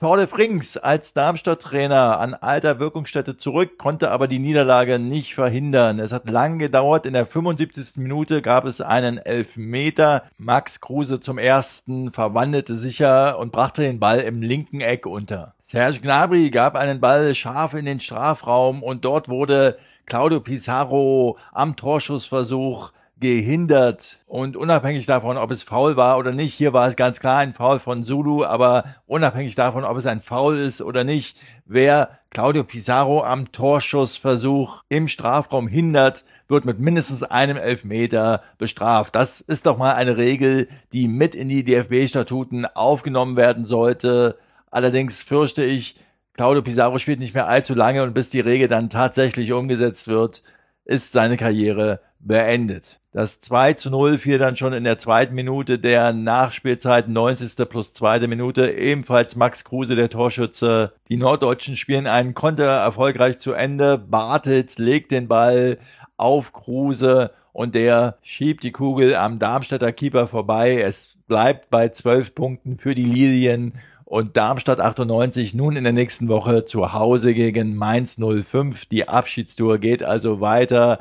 Paul 0.03 0.27
Frings 0.27 0.75
als 0.75 1.13
Darmstadt-Trainer 1.13 2.19
an 2.19 2.33
alter 2.33 2.79
Wirkungsstätte 2.79 3.37
zurück, 3.37 3.77
konnte 3.77 4.11
aber 4.11 4.27
die 4.27 4.37
Niederlage 4.37 4.99
nicht 4.99 5.33
verhindern. 5.33 5.97
Es 5.97 6.11
hat 6.11 6.29
lang 6.29 6.59
gedauert. 6.59 7.05
In 7.05 7.13
der 7.13 7.25
75. 7.25 8.03
Minute 8.03 8.41
gab 8.41 8.65
es 8.65 8.81
einen 8.81 9.17
Elfmeter. 9.17 10.23
Max 10.37 10.81
Kruse 10.81 11.21
zum 11.21 11.37
ersten 11.37 12.11
verwandelte 12.11 12.75
sicher 12.75 13.39
und 13.39 13.53
brachte 13.53 13.83
den 13.83 14.01
Ball 14.01 14.19
im 14.19 14.41
linken 14.41 14.81
Eck 14.81 15.05
unter. 15.05 15.53
Serge 15.61 16.01
Gnabry 16.01 16.49
gab 16.49 16.75
einen 16.75 16.99
Ball 16.99 17.33
scharf 17.33 17.73
in 17.73 17.85
den 17.85 18.01
Strafraum 18.01 18.83
und 18.83 19.05
dort 19.05 19.29
wurde 19.29 19.77
Claudio 20.05 20.41
Pizarro 20.41 21.37
am 21.53 21.77
Torschussversuch 21.77 22.91
gehindert. 23.23 24.19
Und 24.27 24.55
unabhängig 24.55 25.07
davon, 25.07 25.37
ob 25.37 25.49
es 25.49 25.63
faul 25.63 25.95
war 25.95 26.19
oder 26.19 26.31
nicht, 26.31 26.53
hier 26.53 26.73
war 26.73 26.87
es 26.87 26.95
ganz 26.95 27.19
klar 27.19 27.37
ein 27.39 27.55
Foul 27.55 27.79
von 27.79 28.03
Zulu, 28.03 28.43
aber 28.43 28.83
unabhängig 29.07 29.55
davon, 29.55 29.83
ob 29.83 29.97
es 29.97 30.05
ein 30.05 30.21
Foul 30.21 30.59
ist 30.59 30.81
oder 30.81 31.03
nicht, 31.03 31.37
wer 31.65 32.19
Claudio 32.29 32.63
Pizarro 32.63 33.23
am 33.23 33.51
Torschussversuch 33.51 34.83
im 34.89 35.07
Strafraum 35.07 35.67
hindert, 35.67 36.25
wird 36.47 36.65
mit 36.65 36.79
mindestens 36.79 37.23
einem 37.23 37.57
Elfmeter 37.57 38.43
bestraft. 38.57 39.15
Das 39.15 39.41
ist 39.41 39.65
doch 39.65 39.77
mal 39.77 39.93
eine 39.93 40.17
Regel, 40.17 40.67
die 40.91 41.07
mit 41.07 41.33
in 41.33 41.49
die 41.49 41.63
DFB-Statuten 41.63 42.65
aufgenommen 42.65 43.37
werden 43.37 43.65
sollte. 43.65 44.37
Allerdings 44.69 45.23
fürchte 45.23 45.63
ich, 45.63 45.97
Claudio 46.33 46.61
Pizarro 46.63 46.97
spielt 46.97 47.19
nicht 47.19 47.35
mehr 47.35 47.47
allzu 47.47 47.73
lange 47.73 48.03
und 48.03 48.13
bis 48.13 48.29
die 48.31 48.39
Regel 48.39 48.67
dann 48.67 48.89
tatsächlich 48.89 49.53
umgesetzt 49.53 50.07
wird, 50.07 50.43
ist 50.85 51.11
seine 51.11 51.37
Karriere 51.37 52.01
beendet. 52.25 52.99
Das 53.11 53.39
2 53.39 53.73
zu 53.73 53.91
0 53.91 54.17
fiel 54.17 54.39
dann 54.39 54.55
schon 54.55 54.73
in 54.73 54.83
der 54.83 54.97
zweiten 54.97 55.35
Minute 55.35 55.77
der 55.77 56.13
Nachspielzeit, 56.13 57.07
90. 57.07 57.69
plus 57.69 57.93
zweite 57.93 58.27
Minute, 58.27 58.71
ebenfalls 58.71 59.35
Max 59.35 59.63
Kruse, 59.63 59.95
der 59.95 60.09
Torschütze. 60.09 60.93
Die 61.09 61.17
Norddeutschen 61.17 61.75
spielen 61.75 62.07
einen 62.07 62.33
Konter 62.33 62.65
erfolgreich 62.65 63.37
zu 63.37 63.53
Ende. 63.53 63.97
Bartels 63.99 64.79
legt 64.79 65.11
den 65.11 65.27
Ball 65.27 65.77
auf 66.17 66.53
Kruse 66.53 67.31
und 67.51 67.75
der 67.75 68.17
schiebt 68.23 68.63
die 68.63 68.71
Kugel 68.71 69.15
am 69.15 69.37
Darmstädter 69.37 69.91
Keeper 69.91 70.27
vorbei. 70.27 70.81
Es 70.81 71.17
bleibt 71.27 71.69
bei 71.69 71.89
zwölf 71.89 72.33
Punkten 72.33 72.79
für 72.79 72.95
die 72.95 73.05
Lilien 73.05 73.73
und 74.05 74.37
Darmstadt 74.37 74.79
98 74.79 75.53
nun 75.53 75.75
in 75.75 75.83
der 75.83 75.93
nächsten 75.93 76.29
Woche 76.29 76.65
zu 76.65 76.93
Hause 76.93 77.33
gegen 77.33 77.75
Mainz 77.75 78.17
05. 78.19 78.85
Die 78.85 79.07
Abschiedstour 79.07 79.77
geht 79.77 80.03
also 80.03 80.41
weiter. 80.41 80.99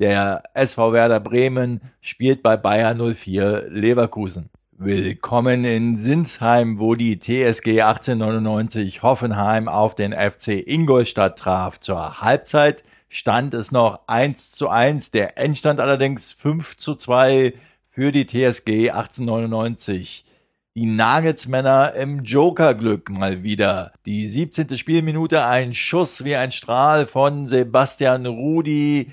Der 0.00 0.42
SV 0.54 0.92
Werder 0.92 1.20
Bremen 1.20 1.80
spielt 2.00 2.42
bei 2.42 2.56
Bayern 2.56 2.98
04 3.14 3.66
Leverkusen. 3.68 4.50
Willkommen 4.72 5.64
in 5.64 5.96
Sinsheim, 5.96 6.80
wo 6.80 6.96
die 6.96 7.20
TSG 7.20 7.80
1899 7.80 9.04
Hoffenheim 9.04 9.68
auf 9.68 9.94
den 9.94 10.12
FC 10.12 10.66
Ingolstadt 10.66 11.38
traf. 11.38 11.78
Zur 11.78 12.20
Halbzeit 12.20 12.82
stand 13.08 13.54
es 13.54 13.70
noch 13.70 14.00
1 14.08 14.50
zu 14.50 14.68
1, 14.68 15.12
der 15.12 15.38
Endstand 15.38 15.78
allerdings 15.78 16.32
5 16.32 16.76
zu 16.76 16.96
2 16.96 17.54
für 17.88 18.10
die 18.10 18.26
TSG 18.26 18.90
1899. 18.90 20.24
Die 20.74 20.86
Nuggets-Männer 20.86 21.92
im 21.94 22.24
Joker-Glück 22.24 23.10
mal 23.10 23.44
wieder. 23.44 23.92
Die 24.06 24.26
17. 24.26 24.76
Spielminute 24.76 25.44
ein 25.44 25.72
Schuss 25.72 26.24
wie 26.24 26.34
ein 26.34 26.50
Strahl 26.50 27.06
von 27.06 27.46
Sebastian 27.46 28.26
Rudi 28.26 29.12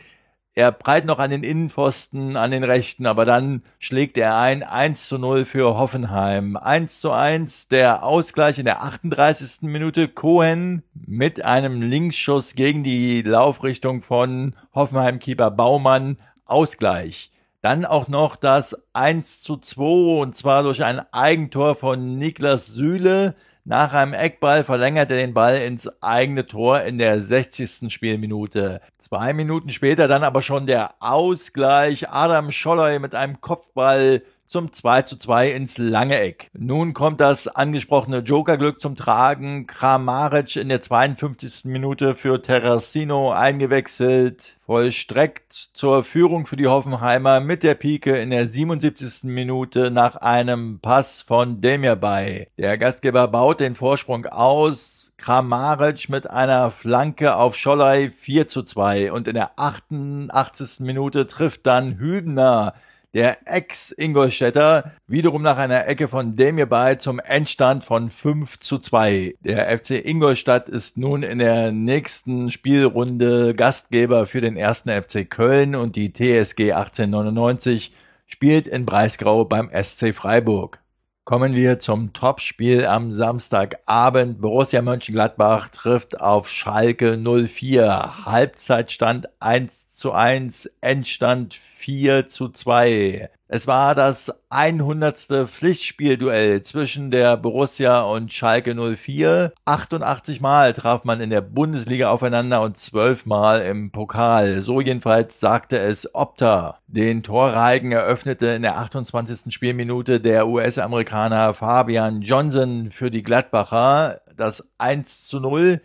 er 0.53 0.71
breit 0.73 1.05
noch 1.05 1.19
an 1.19 1.31
den 1.31 1.43
Innenpfosten, 1.43 2.35
an 2.35 2.51
den 2.51 2.65
rechten, 2.65 3.05
aber 3.05 3.23
dann 3.23 3.63
schlägt 3.79 4.17
er 4.17 4.37
ein 4.37 4.63
1 4.63 5.07
zu 5.07 5.17
0 5.17 5.45
für 5.45 5.75
Hoffenheim. 5.77 6.57
1 6.57 6.99
zu 6.99 7.11
1 7.11 7.69
der 7.69 8.03
Ausgleich 8.03 8.59
in 8.59 8.65
der 8.65 8.83
38. 8.83 9.61
Minute. 9.61 10.09
Cohen 10.09 10.83
mit 10.93 11.43
einem 11.45 11.81
Linksschuss 11.81 12.55
gegen 12.55 12.83
die 12.83 13.21
Laufrichtung 13.21 14.01
von 14.01 14.55
Hoffenheim-Keeper 14.75 15.51
Baumann. 15.51 16.17
Ausgleich. 16.45 17.31
Dann 17.61 17.85
auch 17.85 18.09
noch 18.09 18.35
das 18.35 18.75
1 18.91 19.43
zu 19.43 19.55
2 19.55 20.21
und 20.21 20.35
zwar 20.35 20.63
durch 20.63 20.83
ein 20.83 20.99
Eigentor 21.13 21.75
von 21.75 22.17
Niklas 22.17 22.67
Süle. 22.67 23.35
Nach 23.63 23.93
einem 23.93 24.13
Eckball 24.13 24.63
verlängert 24.63 25.11
er 25.11 25.17
den 25.17 25.35
Ball 25.35 25.57
ins 25.57 25.87
eigene 26.01 26.47
Tor 26.47 26.81
in 26.81 26.97
der 26.97 27.21
60. 27.21 27.93
Spielminute. 27.93 28.81
Zwei 28.97 29.33
Minuten 29.33 29.69
später 29.69 30.07
dann 30.07 30.23
aber 30.23 30.41
schon 30.41 30.65
der 30.65 30.95
Ausgleich. 30.99 32.09
Adam 32.09 32.51
Scholloy 32.51 32.97
mit 32.97 33.13
einem 33.13 33.39
Kopfball 33.39 34.23
zum 34.51 34.73
2 34.73 35.03
zu 35.03 35.17
2 35.17 35.51
ins 35.51 35.77
lange 35.77 36.19
Eck. 36.19 36.51
Nun 36.53 36.93
kommt 36.93 37.21
das 37.21 37.47
angesprochene 37.47 38.17
Jokerglück 38.17 38.81
zum 38.81 38.97
Tragen. 38.97 39.65
Kramaric 39.65 40.57
in 40.57 40.67
der 40.67 40.81
52. 40.81 41.71
Minute 41.71 42.15
für 42.15 42.41
Terracino 42.41 43.31
eingewechselt, 43.31 44.57
vollstreckt 44.65 45.53
zur 45.71 46.03
Führung 46.03 46.45
für 46.47 46.57
die 46.57 46.67
Hoffenheimer 46.67 47.39
mit 47.39 47.63
der 47.63 47.75
Pike 47.75 48.17
in 48.17 48.29
der 48.29 48.45
77. 48.45 49.23
Minute 49.23 49.89
nach 49.89 50.17
einem 50.17 50.79
Pass 50.81 51.21
von 51.21 51.61
Demir 51.61 51.95
bei. 51.95 52.49
Der 52.57 52.77
Gastgeber 52.77 53.29
baut 53.29 53.61
den 53.61 53.75
Vorsprung 53.75 54.25
aus. 54.25 55.13
Kramaric 55.15 56.09
mit 56.09 56.29
einer 56.29 56.71
Flanke 56.71 57.35
auf 57.35 57.55
Schollei 57.55 58.09
4 58.09 58.49
zu 58.49 58.63
2 58.63 59.13
und 59.13 59.29
in 59.29 59.35
der 59.35 59.51
88. 59.57 60.81
Minute 60.81 61.25
trifft 61.25 61.65
dann 61.65 61.99
Hübner 61.99 62.73
der 63.13 63.39
Ex-Ingolstädter 63.45 64.93
wiederum 65.07 65.41
nach 65.41 65.57
einer 65.57 65.85
Ecke 65.87 66.07
von 66.07 66.35
Demir 66.35 66.65
bei 66.65 66.95
zum 66.95 67.19
Endstand 67.19 67.83
von 67.83 68.09
5 68.09 68.59
zu 68.59 68.77
2. 68.77 69.35
Der 69.41 69.77
FC 69.77 70.05
Ingolstadt 70.05 70.69
ist 70.69 70.97
nun 70.97 71.23
in 71.23 71.39
der 71.39 71.71
nächsten 71.71 72.51
Spielrunde 72.51 73.53
Gastgeber 73.53 74.27
für 74.27 74.41
den 74.41 74.55
ersten 74.55 74.89
FC 74.89 75.29
Köln 75.29 75.75
und 75.75 75.95
die 75.95 76.13
TSG 76.13 76.71
1899 76.71 77.93
spielt 78.27 78.67
in 78.67 78.85
Breisgau 78.85 79.43
beim 79.43 79.69
SC 79.73 80.15
Freiburg. 80.15 80.81
Kommen 81.23 81.53
wir 81.53 81.77
zum 81.77 82.13
Topspiel 82.13 82.87
am 82.87 83.11
Samstagabend. 83.11 84.41
Borussia 84.41 84.81
Mönchengladbach 84.81 85.69
trifft 85.69 86.19
auf 86.19 86.49
Schalke 86.49 87.15
04. 87.15 88.25
Halbzeitstand 88.25 89.29
1 89.39 89.89
zu 89.89 90.13
1, 90.13 90.65
Endstand 90.81 91.53
4 91.53 92.27
zu 92.27 92.49
2. 92.49 93.29
Es 93.53 93.67
war 93.67 93.95
das 93.95 94.33
100. 94.49 95.45
Pflichtspielduell 95.45 96.61
zwischen 96.61 97.11
der 97.11 97.35
Borussia 97.35 97.99
und 97.99 98.31
Schalke 98.31 98.73
04. 98.73 99.51
88 99.65 100.39
Mal 100.39 100.71
traf 100.71 101.03
man 101.03 101.19
in 101.19 101.31
der 101.31 101.41
Bundesliga 101.41 102.11
aufeinander 102.11 102.61
und 102.61 102.77
12 102.77 103.25
Mal 103.25 103.59
im 103.63 103.91
Pokal. 103.91 104.61
So 104.61 104.79
jedenfalls 104.79 105.41
sagte 105.41 105.79
es 105.79 106.15
Opta. 106.15 106.79
Den 106.87 107.23
Torreigen 107.23 107.91
eröffnete 107.91 108.47
in 108.47 108.61
der 108.61 108.77
28. 108.77 109.53
Spielminute 109.53 110.21
der 110.21 110.47
US-Amerikaner 110.47 111.53
Fabian 111.53 112.21
Johnson 112.21 112.89
für 112.89 113.11
die 113.11 113.21
Gladbacher. 113.21 114.21
Das 114.33 114.69
1 114.77 115.27
zu 115.27 115.41
0 115.41 115.81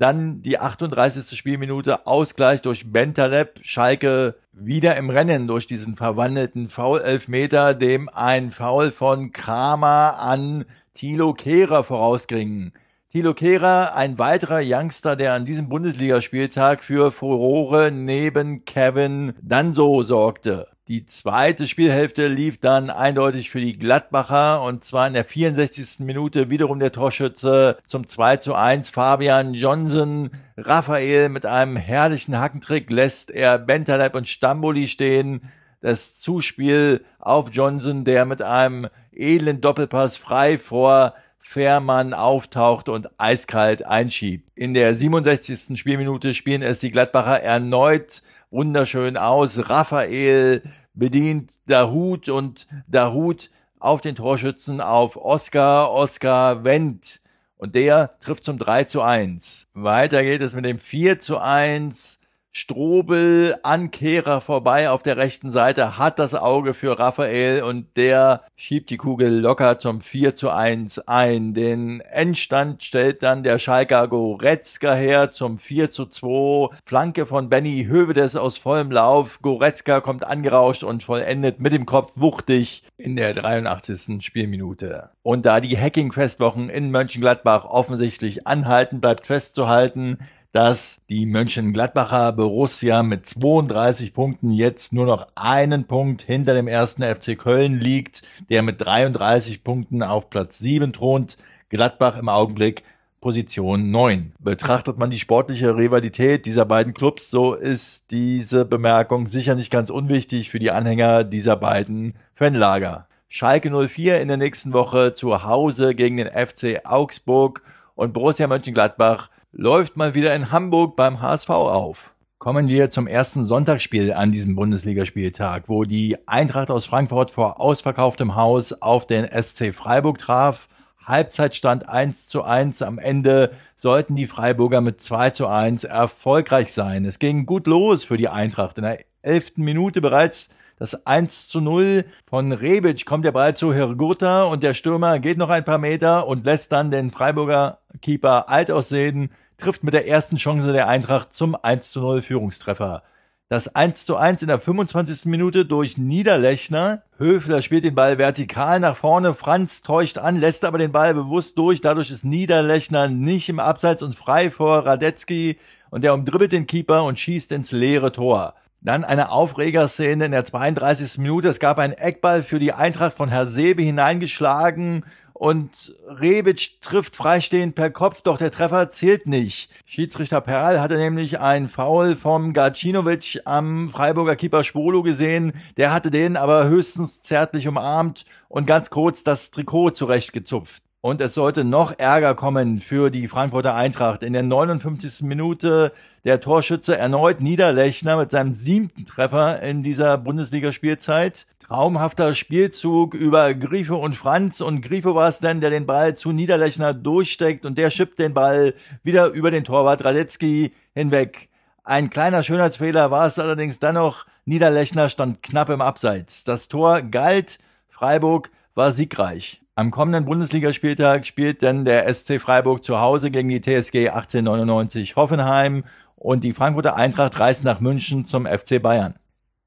dann 0.00 0.40
die 0.40 0.58
38. 0.58 1.36
Spielminute 1.36 2.06
Ausgleich 2.06 2.62
durch 2.62 2.90
Bentaleb. 2.90 3.60
Schalke 3.60 4.36
wieder 4.52 4.96
im 4.96 5.10
Rennen 5.10 5.46
durch 5.46 5.66
diesen 5.66 5.94
verwandelten 5.94 6.68
Foul-Elfmeter, 6.68 7.74
dem 7.74 8.08
ein 8.08 8.50
Foul 8.50 8.92
von 8.92 9.32
Kramer 9.32 10.18
an 10.18 10.64
Thilo 10.94 11.34
Kehrer 11.34 11.84
vorausging. 11.84 12.72
Thilo 13.12 13.34
Kehrer, 13.34 13.94
ein 13.94 14.18
weiterer 14.18 14.60
Youngster, 14.62 15.16
der 15.16 15.34
an 15.34 15.44
diesem 15.44 15.68
Bundesligaspieltag 15.68 16.82
für 16.82 17.12
Furore 17.12 17.90
neben 17.92 18.64
Kevin 18.64 19.34
Danso 19.42 20.02
sorgte. 20.02 20.68
Die 20.90 21.06
zweite 21.06 21.68
Spielhälfte 21.68 22.26
lief 22.26 22.58
dann 22.58 22.90
eindeutig 22.90 23.48
für 23.48 23.60
die 23.60 23.78
Gladbacher 23.78 24.60
und 24.60 24.82
zwar 24.82 25.06
in 25.06 25.14
der 25.14 25.24
64. 25.24 26.00
Minute 26.00 26.50
wiederum 26.50 26.80
der 26.80 26.90
Torschütze 26.90 27.78
zum 27.86 28.08
2 28.08 28.38
zu 28.38 28.56
1 28.56 28.90
Fabian 28.90 29.54
Johnson. 29.54 30.30
Raphael 30.56 31.28
mit 31.28 31.46
einem 31.46 31.76
herrlichen 31.76 32.40
Hackentrick 32.40 32.90
lässt 32.90 33.30
er 33.30 33.56
Bentaleb 33.60 34.16
und 34.16 34.26
Stamboli 34.26 34.88
stehen. 34.88 35.42
Das 35.80 36.18
Zuspiel 36.18 37.04
auf 37.20 37.50
Johnson, 37.52 38.02
der 38.02 38.24
mit 38.24 38.42
einem 38.42 38.88
edlen 39.12 39.60
Doppelpass 39.60 40.16
frei 40.16 40.58
vor 40.58 41.14
Fährmann 41.38 42.14
auftaucht 42.14 42.88
und 42.88 43.08
eiskalt 43.16 43.86
einschiebt. 43.86 44.50
In 44.56 44.74
der 44.74 44.96
67. 44.96 45.78
Spielminute 45.78 46.34
spielen 46.34 46.62
es 46.62 46.80
die 46.80 46.90
Gladbacher 46.90 47.40
erneut 47.40 48.22
wunderschön 48.50 49.16
aus. 49.16 49.70
Raphael 49.70 50.62
bedient 51.00 51.58
Dahut 51.66 52.28
und 52.28 52.68
Dahut 52.86 53.50
auf 53.80 54.00
den 54.00 54.14
Torschützen 54.14 54.80
auf 54.80 55.16
Oscar, 55.16 55.90
Oscar 55.90 56.62
Wendt. 56.62 57.22
Und 57.56 57.74
der 57.74 58.18
trifft 58.20 58.44
zum 58.44 58.58
3 58.58 58.84
zu 58.84 59.02
1. 59.02 59.66
Weiter 59.74 60.22
geht 60.22 60.42
es 60.42 60.54
mit 60.54 60.64
dem 60.64 60.78
4 60.78 61.18
zu 61.18 61.38
1 61.38 62.19
Strobel 62.52 63.56
an 63.62 63.92
Kehrer 63.92 64.40
vorbei 64.40 64.90
auf 64.90 65.04
der 65.04 65.16
rechten 65.16 65.50
Seite, 65.50 65.98
hat 65.98 66.18
das 66.18 66.34
Auge 66.34 66.74
für 66.74 66.98
Raphael 66.98 67.62
und 67.62 67.96
der 67.96 68.42
schiebt 68.56 68.90
die 68.90 68.96
Kugel 68.96 69.38
locker 69.38 69.78
zum 69.78 70.00
4 70.00 70.34
zu 70.34 70.50
1 70.50 71.06
ein. 71.06 71.54
Den 71.54 72.00
Endstand 72.00 72.82
stellt 72.82 73.22
dann 73.22 73.44
der 73.44 73.60
Schalker 73.60 74.08
Goretzka 74.08 74.94
her 74.94 75.30
zum 75.30 75.58
4 75.58 75.90
zu 75.90 76.06
2. 76.06 76.76
Flanke 76.84 77.24
von 77.26 77.48
Benny 77.48 77.86
Hövedes 77.88 78.34
aus 78.34 78.58
vollem 78.58 78.90
Lauf. 78.90 79.42
Goretzka 79.42 80.00
kommt 80.00 80.26
angerauscht 80.26 80.82
und 80.82 81.04
vollendet 81.04 81.60
mit 81.60 81.72
dem 81.72 81.86
Kopf 81.86 82.12
wuchtig 82.16 82.82
in 82.96 83.14
der 83.14 83.32
83. 83.32 84.24
Spielminute. 84.24 85.10
Und 85.22 85.46
da 85.46 85.60
die 85.60 85.78
Hacking-Festwochen 85.78 86.68
in 86.68 86.90
Mönchengladbach 86.90 87.64
offensichtlich 87.64 88.48
anhalten, 88.48 89.00
bleibt 89.00 89.26
festzuhalten, 89.26 90.18
dass 90.52 91.00
die 91.08 91.26
Mönchengladbacher 91.26 92.32
Borussia 92.32 93.02
mit 93.02 93.24
32 93.24 94.12
Punkten 94.12 94.50
jetzt 94.50 94.92
nur 94.92 95.06
noch 95.06 95.26
einen 95.36 95.84
Punkt 95.84 96.22
hinter 96.22 96.54
dem 96.54 96.66
ersten 96.66 97.02
FC 97.02 97.38
Köln 97.38 97.78
liegt, 97.78 98.22
der 98.48 98.62
mit 98.62 98.80
33 98.80 99.62
Punkten 99.62 100.02
auf 100.02 100.28
Platz 100.28 100.58
7 100.58 100.92
thront. 100.92 101.36
Gladbach 101.68 102.18
im 102.18 102.28
Augenblick 102.28 102.82
Position 103.20 103.92
9. 103.92 104.32
Betrachtet 104.40 104.98
man 104.98 105.10
die 105.10 105.18
sportliche 105.18 105.76
Rivalität 105.76 106.46
dieser 106.46 106.64
beiden 106.64 106.94
Clubs, 106.94 107.30
so 107.30 107.54
ist 107.54 108.10
diese 108.10 108.64
Bemerkung 108.64 109.28
sicher 109.28 109.54
nicht 109.54 109.70
ganz 109.70 109.90
unwichtig 109.90 110.50
für 110.50 110.58
die 110.58 110.70
Anhänger 110.70 111.22
dieser 111.22 111.56
beiden 111.56 112.14
Fanlager. 112.34 113.06
Schalke 113.28 113.70
04 113.70 114.20
in 114.20 114.28
der 114.28 114.38
nächsten 114.38 114.72
Woche 114.72 115.14
zu 115.14 115.44
Hause 115.44 115.94
gegen 115.94 116.16
den 116.16 116.26
FC 116.26 116.80
Augsburg 116.84 117.62
und 117.94 118.12
Borussia 118.12 118.48
Mönchengladbach 118.48 119.28
läuft 119.52 119.96
mal 119.96 120.14
wieder 120.14 120.34
in 120.34 120.52
Hamburg 120.52 120.96
beim 120.96 121.20
HSV 121.20 121.50
auf. 121.50 122.14
Kommen 122.38 122.68
wir 122.68 122.88
zum 122.88 123.06
ersten 123.06 123.44
Sonntagsspiel 123.44 124.12
an 124.12 124.32
diesem 124.32 124.54
Bundesligaspieltag, 124.54 125.64
wo 125.66 125.84
die 125.84 126.16
Eintracht 126.26 126.70
aus 126.70 126.86
Frankfurt 126.86 127.30
vor 127.30 127.60
ausverkauftem 127.60 128.34
Haus 128.34 128.72
auf 128.72 129.06
den 129.06 129.26
SC 129.26 129.74
Freiburg 129.74 130.18
traf. 130.18 130.68
Halbzeitstand 131.04 131.88
1 131.88 132.28
zu 132.28 132.42
1. 132.42 132.82
Am 132.82 132.98
Ende 132.98 133.50
sollten 133.74 134.16
die 134.16 134.26
Freiburger 134.26 134.80
mit 134.80 135.00
2 135.00 135.30
zu 135.30 135.48
1 135.48 135.84
erfolgreich 135.84 136.72
sein. 136.72 137.04
Es 137.04 137.18
ging 137.18 137.44
gut 137.44 137.66
los 137.66 138.04
für 138.04 138.16
die 138.16 138.28
Eintracht. 138.28 138.78
In 138.78 138.84
der 138.84 139.00
elften 139.22 139.64
Minute 139.64 140.00
bereits 140.00 140.50
das 140.80 141.06
1 141.06 141.48
zu 141.48 141.60
0 141.60 142.06
von 142.26 142.52
Rebic 142.52 143.04
kommt 143.04 143.26
der 143.26 143.32
Ball 143.32 143.54
zu 143.54 143.74
Hirgota 143.74 144.44
und 144.44 144.62
der 144.62 144.72
Stürmer 144.72 145.18
geht 145.18 145.36
noch 145.36 145.50
ein 145.50 145.62
paar 145.62 145.76
Meter 145.76 146.26
und 146.26 146.46
lässt 146.46 146.72
dann 146.72 146.90
den 146.90 147.10
Freiburger 147.10 147.80
Keeper 148.00 148.48
alt 148.48 148.70
aussehen, 148.70 149.30
trifft 149.58 149.84
mit 149.84 149.92
der 149.92 150.08
ersten 150.08 150.36
Chance 150.36 150.72
der 150.72 150.88
Eintracht 150.88 151.34
zum 151.34 151.54
1 151.54 151.90
zu 151.90 152.00
0 152.00 152.22
Führungstreffer. 152.22 153.02
Das 153.50 153.74
1 153.74 154.06
zu 154.06 154.16
1 154.16 154.40
in 154.40 154.48
der 154.48 154.58
25. 154.58 155.26
Minute 155.26 155.66
durch 155.66 155.98
Niederlechner. 155.98 157.02
Höfler 157.18 157.60
spielt 157.60 157.84
den 157.84 157.94
Ball 157.94 158.16
vertikal 158.16 158.80
nach 158.80 158.96
vorne. 158.96 159.34
Franz 159.34 159.82
täuscht 159.82 160.16
an, 160.16 160.40
lässt 160.40 160.64
aber 160.64 160.78
den 160.78 160.92
Ball 160.92 161.12
bewusst 161.12 161.58
durch. 161.58 161.82
Dadurch 161.82 162.10
ist 162.10 162.24
Niederlechner 162.24 163.08
nicht 163.08 163.50
im 163.50 163.58
Abseits 163.58 164.02
und 164.02 164.16
frei 164.16 164.50
vor 164.50 164.86
Radetzky. 164.86 165.58
Und 165.90 166.04
der 166.04 166.14
umdribbelt 166.14 166.52
den 166.52 166.66
Keeper 166.66 167.04
und 167.04 167.18
schießt 167.18 167.52
ins 167.52 167.70
leere 167.70 168.12
Tor. 168.12 168.54
Dann 168.82 169.04
eine 169.04 169.30
Aufregerszene 169.30 170.24
in 170.24 170.32
der 170.32 170.44
32. 170.44 171.18
Minute. 171.18 171.48
Es 171.48 171.60
gab 171.60 171.78
einen 171.78 171.92
Eckball 171.92 172.42
für 172.42 172.58
die 172.58 172.72
Eintracht 172.72 173.14
von 173.14 173.28
Herr 173.28 173.46
Sebe 173.46 173.82
hineingeschlagen 173.82 175.04
und 175.40 175.94
Rebic 176.06 176.82
trifft 176.82 177.16
freistehend 177.16 177.74
per 177.74 177.90
Kopf, 177.90 178.20
doch 178.20 178.36
der 178.36 178.50
Treffer 178.50 178.90
zählt 178.90 179.26
nicht. 179.26 179.70
Schiedsrichter 179.86 180.42
Perl 180.42 180.80
hatte 180.80 180.96
nämlich 180.96 181.40
einen 181.40 181.70
Foul 181.70 182.14
vom 182.14 182.52
Gacinovic 182.52 183.40
am 183.46 183.88
Freiburger 183.88 184.36
Keeper 184.36 184.64
Spolo 184.64 185.02
gesehen. 185.02 185.52
Der 185.78 185.94
hatte 185.94 186.10
den 186.10 186.36
aber 186.36 186.68
höchstens 186.68 187.22
zärtlich 187.22 187.66
umarmt 187.68 188.26
und 188.48 188.66
ganz 188.66 188.90
kurz 188.90 189.24
das 189.24 189.50
Trikot 189.50 189.90
zurechtgezupft. 189.90 190.82
Und 191.02 191.22
es 191.22 191.32
sollte 191.32 191.64
noch 191.64 191.98
Ärger 191.98 192.34
kommen 192.34 192.78
für 192.78 193.08
die 193.10 193.26
Frankfurter 193.26 193.74
Eintracht. 193.74 194.22
In 194.22 194.34
der 194.34 194.42
59. 194.42 195.22
Minute 195.22 195.92
der 196.24 196.40
Torschütze 196.40 196.98
erneut 196.98 197.40
Niederlechner 197.40 198.18
mit 198.18 198.30
seinem 198.30 198.52
siebten 198.52 199.06
Treffer 199.06 199.62
in 199.62 199.82
dieser 199.82 200.18
Bundesligaspielzeit. 200.18 201.46
Traumhafter 201.60 202.34
Spielzug 202.34 203.14
über 203.14 203.54
Grifo 203.54 203.96
und 203.96 204.14
Franz 204.14 204.60
und 204.60 204.82
Grifo 204.82 205.14
war 205.14 205.28
es 205.28 205.38
dann, 205.38 205.62
der 205.62 205.70
den 205.70 205.86
Ball 205.86 206.16
zu 206.16 206.32
Niederlechner 206.32 206.92
durchsteckt 206.92 207.64
und 207.64 207.78
der 207.78 207.90
schippt 207.90 208.18
den 208.18 208.34
Ball 208.34 208.74
wieder 209.02 209.28
über 209.28 209.50
den 209.50 209.64
Torwart 209.64 210.04
Radetzky 210.04 210.72
hinweg. 210.94 211.48
Ein 211.82 212.10
kleiner 212.10 212.42
Schönheitsfehler 212.42 213.10
war 213.10 213.26
es 213.26 213.38
allerdings 213.38 213.78
dann 213.78 213.94
noch. 213.94 214.26
Niederlechner 214.44 215.08
stand 215.08 215.42
knapp 215.42 215.70
im 215.70 215.80
Abseits. 215.80 216.44
Das 216.44 216.68
Tor 216.68 217.00
galt. 217.00 217.58
Freiburg 217.88 218.50
war 218.74 218.92
siegreich. 218.92 219.62
Am 219.80 219.90
kommenden 219.90 220.26
Bundesligaspieltag 220.26 221.24
spielt 221.24 221.62
dann 221.62 221.86
der 221.86 222.12
SC 222.12 222.38
Freiburg 222.38 222.84
zu 222.84 223.00
Hause 223.00 223.30
gegen 223.30 223.48
die 223.48 223.62
TSG 223.62 224.10
1899 224.10 225.16
Hoffenheim 225.16 225.84
und 226.16 226.44
die 226.44 226.52
Frankfurter 226.52 226.96
Eintracht 226.96 227.40
reist 227.40 227.64
nach 227.64 227.80
München 227.80 228.26
zum 228.26 228.44
FC 228.44 228.82
Bayern. 228.82 229.14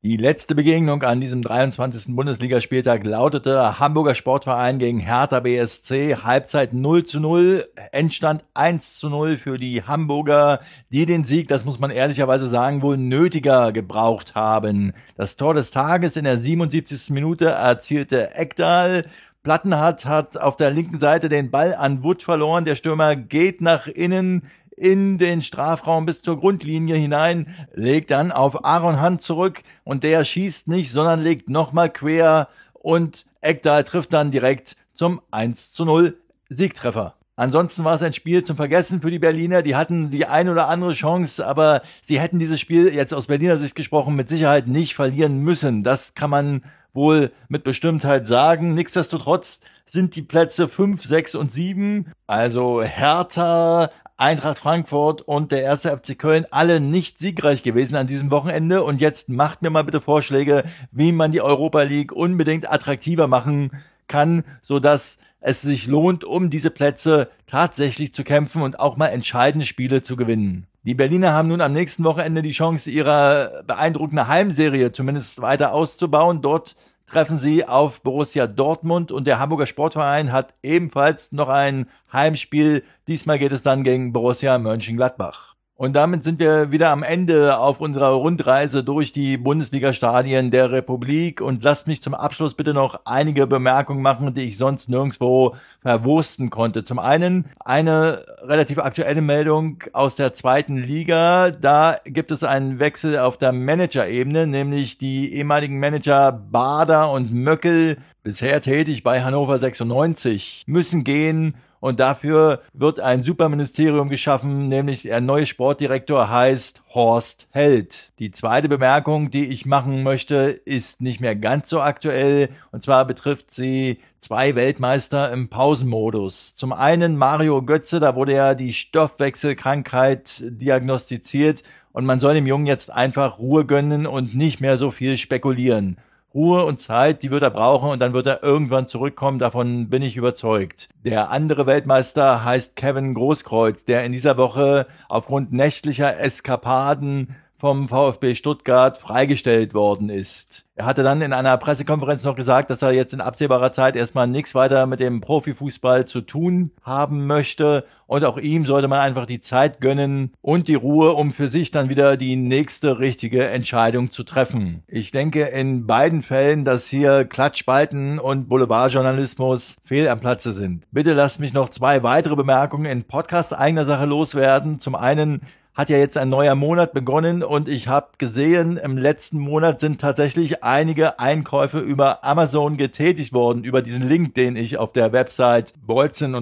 Die 0.04 0.18
letzte 0.18 0.54
Begegnung 0.54 1.02
an 1.02 1.20
diesem 1.20 1.42
23. 1.42 2.16
Bundesligaspieltag 2.16 3.06
lautete 3.06 3.80
Hamburger 3.80 4.14
Sportverein 4.14 4.78
gegen 4.78 5.00
Hertha 5.00 5.40
BSC, 5.40 6.18
Halbzeit 6.18 6.74
0 6.74 7.06
zu 7.06 7.20
0, 7.20 7.66
Endstand 7.92 8.44
1 8.54 8.98
zu 8.98 9.10
0 9.10 9.38
für 9.38 9.58
die 9.58 9.82
Hamburger, 9.82 10.60
die 10.90 11.06
den 11.06 11.24
Sieg, 11.24 11.48
das 11.48 11.66
muss 11.66 11.80
man 11.80 11.90
ehrlicherweise 11.90 12.50
sagen, 12.50 12.82
wohl 12.82 12.98
nötiger 12.98 13.72
gebraucht 13.72 14.36
haben. 14.36 14.92
Das 15.16 15.38
Tor 15.38 15.54
des 15.54 15.72
Tages 15.72 16.18
in 16.18 16.26
der 16.26 16.38
77. 16.38 17.10
Minute 17.12 17.46
erzielte 17.46 18.36
Ekdal, 18.36 19.06
Plattenhardt 19.44 20.06
hat 20.06 20.38
auf 20.38 20.56
der 20.56 20.72
linken 20.72 21.00
Seite 21.00 21.28
den 21.28 21.52
Ball 21.52 21.76
an 21.76 22.02
Wood 22.02 22.24
verloren. 22.24 22.64
Der 22.64 22.76
Stürmer 22.76 23.18
geht 23.18 23.60
nach 23.60 23.88
innen 23.88 24.44
in 24.78 25.18
den 25.18 25.42
Strafraum 25.42 26.06
bis 26.06 26.22
zur 26.22 26.40
Grundlinie 26.40 26.96
hinein, 26.96 27.54
legt 27.74 28.12
dann 28.12 28.32
auf 28.32 28.64
Aaron 28.64 29.02
Hunt 29.02 29.22
zurück 29.22 29.62
und 29.84 30.04
der 30.04 30.24
schießt 30.24 30.70
nicht, 30.70 30.92
sondern 30.92 31.22
legt 31.22 31.50
nochmal 31.50 31.90
quer 31.92 32.48
und 32.74 33.26
Ekdal 33.42 33.84
trifft 33.84 34.14
dann 34.14 34.32
direkt 34.32 34.78
zum 34.94 35.22
1 35.32 35.74
zu 35.74 35.84
0 35.84 36.18
Siegtreffer. 36.50 37.16
Ansonsten 37.36 37.84
war 37.84 37.96
es 37.96 38.04
ein 38.04 38.14
Spiel 38.14 38.44
zum 38.44 38.56
Vergessen 38.56 39.02
für 39.02 39.10
die 39.10 39.18
Berliner. 39.18 39.64
Die 39.64 39.76
hatten 39.76 40.12
die 40.12 40.28
ein 40.28 40.50
oder 40.50 40.68
andere 40.68 40.94
Chance, 40.94 41.46
aber 41.46 41.82
sie 42.02 42.20
hätten 42.20 42.38
dieses 42.38 42.60
Spiel 42.60 42.94
jetzt 42.94 43.14
aus 43.14 43.26
Berliner 43.26 43.58
Sicht 43.58 43.74
gesprochen 43.74 44.16
mit 44.16 44.30
Sicherheit 44.30 44.68
nicht 44.68 44.94
verlieren 44.94 45.40
müssen. 45.40 45.82
Das 45.82 46.14
kann 46.14 46.30
man 46.30 46.62
wohl 46.94 47.32
mit 47.48 47.64
Bestimmtheit 47.64 48.28
sagen. 48.28 48.76
Nichtsdestotrotz 48.76 49.62
sind 49.88 50.16
die 50.16 50.22
Plätze 50.22 50.68
5, 50.68 51.04
6 51.04 51.34
und 51.36 51.52
7, 51.52 52.12
also 52.28 52.84
Hertha, 52.84 53.90
Eintracht 54.16 54.60
Frankfurt 54.60 55.22
und 55.24 55.52
der 55.52 55.64
erste 55.64 55.90
FC 55.90 56.18
Köln 56.18 56.46
alle 56.52 56.80
nicht 56.80 57.18
siegreich 57.18 57.64
gewesen 57.64 57.96
an 57.96 58.06
diesem 58.06 58.30
Wochenende. 58.30 58.84
Und 58.84 59.02
jetzt 59.02 59.30
macht 59.30 59.64
mir 59.64 59.72
mal 59.72 59.84
bitte 59.84 60.02
Vorschläge, 60.02 60.64
wie 60.92 61.12
man 61.12 61.32
die 61.32 61.42
Europa 61.42 61.82
League 61.82 62.12
unbedingt 62.12 62.72
attraktiver 62.72 63.28
machen 63.28 63.72
kann, 64.08 64.44
sodass 64.62 65.18
es 65.44 65.62
sich 65.62 65.88
lohnt, 65.88 66.24
um 66.24 66.50
diese 66.50 66.72
Plätze 66.72 67.30
tatsächlich 67.48 68.14
zu 68.14 68.24
kämpfen 68.24 68.62
und 68.62 68.80
auch 68.80 68.96
mal 68.98 69.10
entscheidende 69.10 69.66
Spiele 69.66 70.02
zu 70.02 70.16
gewinnen. 70.16 70.66
Die 70.84 70.96
Berliner 70.96 71.34
haben 71.34 71.50
nun 71.50 71.62
am 71.62 71.74
nächsten 71.74 72.04
Wochenende 72.06 72.42
die 72.42 72.52
Chance, 72.52 72.90
ihre 72.90 73.64
beeindruckende 73.68 74.28
Heimserie 74.28 74.92
zumindest 74.94 75.42
weiter 75.42 75.74
auszubauen. 75.74 76.42
Dort 76.42 76.76
treffen 77.08 77.38
sie 77.38 77.66
auf 77.66 78.02
Borussia 78.04 78.48
Dortmund 78.48 79.12
und 79.12 79.28
der 79.28 79.40
Hamburger 79.40 79.66
Sportverein 79.66 80.32
hat 80.32 80.54
ebenfalls 80.64 81.34
noch 81.34 81.50
ein 81.50 81.88
Heimspiel. 82.12 82.84
Diesmal 83.08 83.38
geht 83.38 83.52
es 83.52 83.64
dann 83.64 83.84
gegen 83.84 84.14
Borussia 84.14 84.58
Mönchengladbach. 84.58 85.53
Und 85.76 85.94
damit 85.96 86.24
sind 86.24 86.40
wir 86.40 86.72
wieder 86.72 86.92
am 86.92 87.02
Ende 87.02 87.58
auf 87.58 87.82
unserer 87.82 88.12
Rundreise 88.12 88.84
durch 88.84 89.12
die 89.12 89.38
Bundesliga-Stadien 89.38 90.52
der 90.52 90.72
Republik. 90.72 91.42
Und 91.42 91.64
lasst 91.64 91.88
mich 91.88 92.00
zum 92.00 92.14
Abschluss 92.14 92.54
bitte 92.54 92.76
noch 92.76 93.02
einige 93.06 93.48
Bemerkungen 93.48 94.04
machen, 94.04 94.36
die 94.36 94.44
ich 94.44 94.58
sonst 94.58 94.88
nirgendwo 94.88 95.56
verwursten 95.82 96.52
konnte. 96.52 96.84
Zum 96.84 97.00
einen 97.00 97.46
eine 97.66 98.24
relativ 98.44 98.78
aktuelle 98.78 99.22
Meldung 99.22 99.84
aus 99.94 100.16
der 100.16 100.34
zweiten 100.34 100.78
Liga. 100.78 101.50
Da 101.50 101.98
gibt 102.06 102.30
es 102.30 102.44
einen 102.44 102.78
Wechsel 102.78 103.18
auf 103.18 103.38
der 103.38 103.52
Manager-Ebene, 103.52 104.46
nämlich 104.46 105.00
die 105.00 105.34
ehemaligen 105.34 105.80
Manager 105.80 106.32
Bader 106.32 107.12
und 107.12 107.34
Möckel, 107.34 107.98
bisher 108.22 108.62
tätig 108.62 109.02
bei 109.02 109.24
Hannover 109.24 109.58
96, 109.58 110.66
müssen 110.68 111.04
gehen 111.04 111.56
und 111.84 112.00
dafür 112.00 112.62
wird 112.72 113.02
ein 113.02 113.24
Superministerium 113.24 114.08
geschaffen, 114.08 114.70
nämlich 114.70 115.02
der 115.02 115.20
neue 115.20 115.46
Sportdirektor 115.46 116.30
heißt 116.30 116.82
Horst 116.94 117.50
Held. 117.52 118.14
Die 118.20 118.32
zweite 118.32 118.70
Bemerkung, 118.70 119.32
die 119.32 119.48
ich 119.48 119.66
machen 119.66 120.02
möchte, 120.02 120.62
ist 120.64 121.02
nicht 121.02 121.20
mehr 121.20 121.36
ganz 121.36 121.68
so 121.68 121.82
aktuell 121.82 122.48
und 122.72 122.84
zwar 122.84 123.06
betrifft 123.06 123.52
sie 123.52 124.00
zwei 124.20 124.56
Weltmeister 124.56 125.34
im 125.34 125.50
Pausenmodus. 125.50 126.56
Zum 126.56 126.72
einen 126.72 127.18
Mario 127.18 127.62
Götze, 127.62 128.00
da 128.00 128.16
wurde 128.16 128.32
ja 128.32 128.56
die 128.56 128.72
Stoffwechselkrankheit 128.72 130.42
diagnostiziert 130.42 131.64
und 131.92 132.06
man 132.06 132.22
soll 132.22 132.36
dem 132.36 132.48
Jungen 132.48 132.66
jetzt 132.66 132.94
einfach 132.94 133.40
Ruhe 133.40 133.66
gönnen 133.66 134.08
und 134.08 134.34
nicht 134.34 134.62
mehr 134.62 134.78
so 134.78 134.90
viel 134.90 135.18
spekulieren. 135.18 135.98
Ruhe 136.34 136.66
und 136.66 136.80
Zeit, 136.80 137.22
die 137.22 137.30
wird 137.30 137.44
er 137.44 137.52
brauchen 137.52 137.90
und 137.90 138.00
dann 138.00 138.14
wird 138.14 138.26
er 138.26 138.42
irgendwann 138.42 138.88
zurückkommen, 138.88 139.38
davon 139.38 139.90
bin 139.90 140.02
ich 140.02 140.18
überzeugt. 140.18 140.90
Der 141.04 141.30
andere 141.30 141.68
Weltmeister 141.68 142.44
heißt 142.44 142.76
Kevin 142.76 143.14
Großkreuz, 143.14 143.86
der 143.86 144.04
in 144.04 144.12
dieser 144.12 144.36
Woche 144.38 144.88
aufgrund 145.10 145.54
nächtlicher 145.54 146.20
Eskapaden 146.20 147.36
vom 147.64 147.88
VfB 147.88 148.36
Stuttgart 148.36 148.98
freigestellt 148.98 149.74
worden 149.74 150.10
ist. 150.10 150.66
Er 150.76 150.86
hatte 150.86 151.02
dann 151.02 151.22
in 151.22 151.32
einer 151.32 151.56
Pressekonferenz 151.56 152.26
noch 152.26 152.36
gesagt, 152.36 152.70
dass 152.70 152.82
er 152.82 152.92
jetzt 152.92 153.14
in 153.14 153.22
absehbarer 153.22 153.72
Zeit 153.72 153.96
erstmal 153.96 154.28
nichts 154.28 154.54
weiter 154.54 154.86
mit 154.86 155.00
dem 155.00 155.22
Profifußball 155.22 156.04
zu 156.06 156.20
tun 156.20 156.72
haben 156.82 157.26
möchte. 157.26 157.86
Und 158.06 158.26
auch 158.26 158.38
ihm 158.38 158.66
sollte 158.66 158.90
man 158.90 159.00
einfach 159.00 159.26
die 159.26 159.40
Zeit 159.40 159.80
gönnen 159.80 160.34
und 160.42 160.68
die 160.68 160.76
Ruhe, 160.76 161.14
um 161.14 161.32
für 161.32 161.48
sich 161.48 161.72
dann 161.72 161.88
wieder 161.88 162.18
die 162.18 162.36
nächste 162.36 163.00
richtige 163.00 163.48
Entscheidung 163.48 164.12
zu 164.12 164.26
treffen. 164.26 164.84
Ich 164.88 165.12
denke 165.12 165.44
in 165.44 165.88
beiden 165.88 166.22
Fällen, 166.22 166.66
dass 166.66 166.88
hier 166.88 167.24
Klatschspalten 167.24 168.20
und 168.20 168.50
Boulevardjournalismus 168.50 169.78
fehl 169.86 170.10
am 170.10 170.20
Platze 170.20 170.52
sind. 170.52 170.84
Bitte 170.92 171.14
lasst 171.14 171.40
mich 171.40 171.54
noch 171.54 171.70
zwei 171.70 172.04
weitere 172.04 172.36
Bemerkungen 172.36 172.88
in 172.88 173.06
Podcast 173.06 173.58
eigener 173.58 173.86
Sache 173.86 174.06
loswerden. 174.06 174.80
Zum 174.80 174.96
einen 174.96 175.44
hat 175.76 175.90
ja 175.90 175.98
jetzt 175.98 176.18
ein 176.18 176.30
neuer 176.30 176.54
Monat 176.54 176.94
begonnen 176.94 177.42
und 177.42 177.68
ich 177.68 177.88
habe 177.88 178.10
gesehen, 178.20 178.78
im 178.78 178.96
letzten 178.96 179.40
Monat 179.40 179.80
sind 179.80 180.00
tatsächlich 180.00 180.64
einige 180.64 181.20
Einkäufe 181.20 181.80
über 181.80 182.24
Amazon 182.24 182.78
getätigt 182.78 183.34
worden, 183.34 183.64
über 183.64 183.82
diesen 183.82 184.08
Link, 184.08 184.36
den 184.36 184.56
ich 184.56 184.78
auf 184.78 184.92
der 184.92 185.12
Website 185.14 185.74
bolzen 185.86 186.36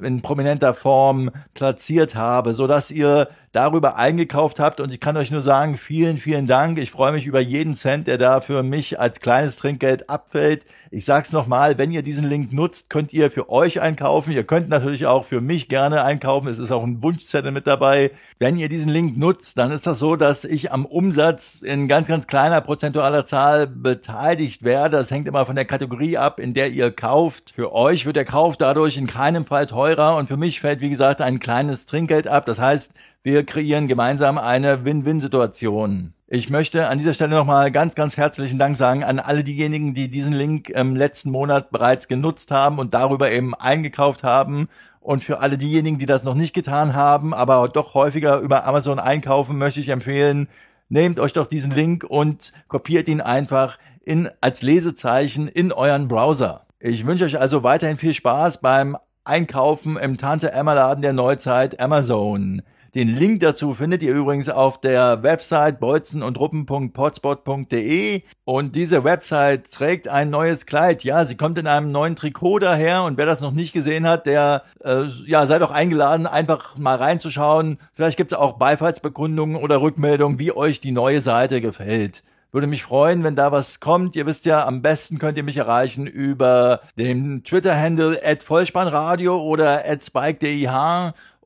in 0.00 0.20
prominenter 0.20 0.74
Form 0.74 1.30
platziert 1.54 2.14
habe, 2.14 2.52
so 2.52 2.66
dass 2.66 2.90
ihr 2.90 3.28
darüber 3.52 3.96
eingekauft 3.96 4.60
habt. 4.60 4.80
Und 4.80 4.92
ich 4.92 5.00
kann 5.00 5.16
euch 5.16 5.30
nur 5.30 5.42
sagen, 5.42 5.76
vielen, 5.76 6.18
vielen 6.18 6.46
Dank. 6.46 6.78
Ich 6.78 6.90
freue 6.90 7.12
mich 7.12 7.26
über 7.26 7.40
jeden 7.40 7.74
Cent, 7.74 8.06
der 8.06 8.16
da 8.16 8.40
für 8.40 8.62
mich 8.62 9.00
als 9.00 9.20
kleines 9.20 9.56
Trinkgeld 9.56 10.08
abfällt. 10.08 10.64
Ich 10.90 11.04
sag's 11.04 11.32
nochmal, 11.32 11.76
wenn 11.76 11.90
ihr 11.90 12.02
diesen 12.02 12.28
Link 12.28 12.52
nutzt, 12.52 12.90
könnt 12.90 13.12
ihr 13.12 13.30
für 13.30 13.50
euch 13.50 13.80
einkaufen. 13.80 14.32
Ihr 14.32 14.44
könnt 14.44 14.68
natürlich 14.68 15.06
auch 15.06 15.24
für 15.24 15.40
mich 15.40 15.68
gerne 15.68 16.04
einkaufen. 16.04 16.48
Es 16.48 16.58
ist 16.58 16.70
auch 16.70 16.84
ein 16.84 17.02
Wunschzettel 17.02 17.50
mit 17.50 17.66
dabei. 17.66 18.12
Wenn 18.38 18.56
ihr 18.56 18.68
diesen 18.68 18.90
Link 18.90 19.16
nutzt, 19.16 19.58
dann 19.58 19.72
ist 19.72 19.86
das 19.86 19.98
so, 19.98 20.14
dass 20.14 20.44
ich 20.44 20.70
am 20.70 20.86
Umsatz 20.86 21.60
in 21.62 21.88
ganz, 21.88 22.06
ganz 22.06 22.26
kleiner 22.28 22.60
prozentualer 22.60 23.24
Zahl 23.24 23.66
beteiligt 23.66 24.62
werde. 24.62 24.96
Das 24.98 25.10
hängt 25.10 25.26
immer 25.26 25.44
von 25.44 25.56
der 25.56 25.64
Kategorie 25.64 26.16
ab, 26.16 26.38
in 26.38 26.54
der 26.54 26.70
ihr 26.70 26.92
kauft. 26.92 27.52
Für 27.56 27.72
euch 27.72 28.06
wird 28.06 28.16
der 28.16 28.24
Kauf 28.24 28.56
dadurch 28.56 28.96
in 28.96 29.08
keinem 29.08 29.44
Fall 29.44 29.66
teurer 29.66 30.16
und 30.16 30.28
für 30.28 30.36
mich 30.36 30.60
fällt, 30.60 30.80
wie 30.80 30.90
gesagt, 30.90 31.20
ein 31.20 31.40
kleines 31.40 31.86
Trinkgeld 31.86 32.28
ab. 32.28 32.46
Das 32.46 32.60
heißt, 32.60 32.92
wir 33.22 33.44
kreieren 33.44 33.86
gemeinsam 33.86 34.38
eine 34.38 34.84
Win-Win-Situation. 34.84 36.14
Ich 36.26 36.48
möchte 36.48 36.88
an 36.88 36.98
dieser 36.98 37.12
Stelle 37.12 37.34
nochmal 37.34 37.70
ganz, 37.70 37.94
ganz 37.94 38.16
herzlichen 38.16 38.58
Dank 38.58 38.76
sagen 38.76 39.04
an 39.04 39.18
alle 39.18 39.44
diejenigen, 39.44 39.94
die 39.94 40.08
diesen 40.08 40.32
Link 40.32 40.70
im 40.70 40.96
letzten 40.96 41.30
Monat 41.30 41.70
bereits 41.70 42.08
genutzt 42.08 42.50
haben 42.50 42.78
und 42.78 42.94
darüber 42.94 43.30
eben 43.30 43.54
eingekauft 43.54 44.22
haben. 44.22 44.68
Und 45.00 45.22
für 45.22 45.40
alle 45.40 45.58
diejenigen, 45.58 45.98
die 45.98 46.06
das 46.06 46.24
noch 46.24 46.34
nicht 46.34 46.54
getan 46.54 46.94
haben, 46.94 47.34
aber 47.34 47.68
doch 47.68 47.94
häufiger 47.94 48.38
über 48.38 48.64
Amazon 48.64 48.98
einkaufen, 48.98 49.58
möchte 49.58 49.80
ich 49.80 49.88
empfehlen, 49.88 50.48
nehmt 50.88 51.20
euch 51.20 51.32
doch 51.32 51.46
diesen 51.46 51.72
Link 51.72 52.04
und 52.04 52.52
kopiert 52.68 53.08
ihn 53.08 53.20
einfach 53.20 53.78
in, 54.02 54.30
als 54.40 54.62
Lesezeichen 54.62 55.48
in 55.48 55.72
euren 55.72 56.08
Browser. 56.08 56.66
Ich 56.78 57.06
wünsche 57.06 57.24
euch 57.24 57.38
also 57.38 57.62
weiterhin 57.64 57.98
viel 57.98 58.14
Spaß 58.14 58.60
beim 58.60 58.96
Einkaufen 59.24 59.98
im 59.98 60.16
Tante 60.16 60.52
Emma 60.52 60.72
Laden 60.72 61.02
der 61.02 61.12
Neuzeit 61.12 61.80
Amazon. 61.80 62.62
Den 62.94 63.14
Link 63.14 63.38
dazu 63.40 63.72
findet 63.72 64.02
ihr 64.02 64.12
übrigens 64.12 64.48
auf 64.48 64.80
der 64.80 65.22
Website 65.22 65.78
bolzen 65.78 66.24
und 66.24 66.36
diese 68.74 69.04
Website 69.04 69.70
trägt 69.70 70.08
ein 70.08 70.30
neues 70.30 70.66
Kleid. 70.66 71.04
Ja, 71.04 71.24
sie 71.24 71.36
kommt 71.36 71.58
in 71.58 71.68
einem 71.68 71.92
neuen 71.92 72.16
Trikot 72.16 72.58
daher 72.58 73.04
und 73.04 73.16
wer 73.16 73.26
das 73.26 73.40
noch 73.40 73.52
nicht 73.52 73.72
gesehen 73.72 74.08
hat, 74.08 74.26
der 74.26 74.64
äh, 74.84 75.04
ja, 75.24 75.46
sei 75.46 75.60
doch 75.60 75.70
eingeladen, 75.70 76.26
einfach 76.26 76.76
mal 76.78 76.96
reinzuschauen. 76.96 77.78
Vielleicht 77.94 78.16
gibt 78.16 78.32
es 78.32 78.38
auch 78.38 78.58
Beifallsbekundungen 78.58 79.54
oder 79.54 79.80
Rückmeldungen, 79.80 80.40
wie 80.40 80.50
euch 80.50 80.80
die 80.80 80.90
neue 80.90 81.20
Seite 81.20 81.60
gefällt. 81.60 82.24
Würde 82.52 82.66
mich 82.66 82.82
freuen, 82.82 83.22
wenn 83.22 83.36
da 83.36 83.52
was 83.52 83.78
kommt. 83.78 84.16
Ihr 84.16 84.26
wisst 84.26 84.44
ja, 84.44 84.66
am 84.66 84.82
besten 84.82 85.20
könnt 85.20 85.38
ihr 85.38 85.44
mich 85.44 85.56
erreichen 85.56 86.08
über 86.08 86.80
den 86.98 87.44
Twitter-Handle 87.44 88.20
at 88.24 88.42
Vollspannradio 88.42 89.40
oder 89.40 89.88
at 89.88 90.02
spike.dih 90.02 90.68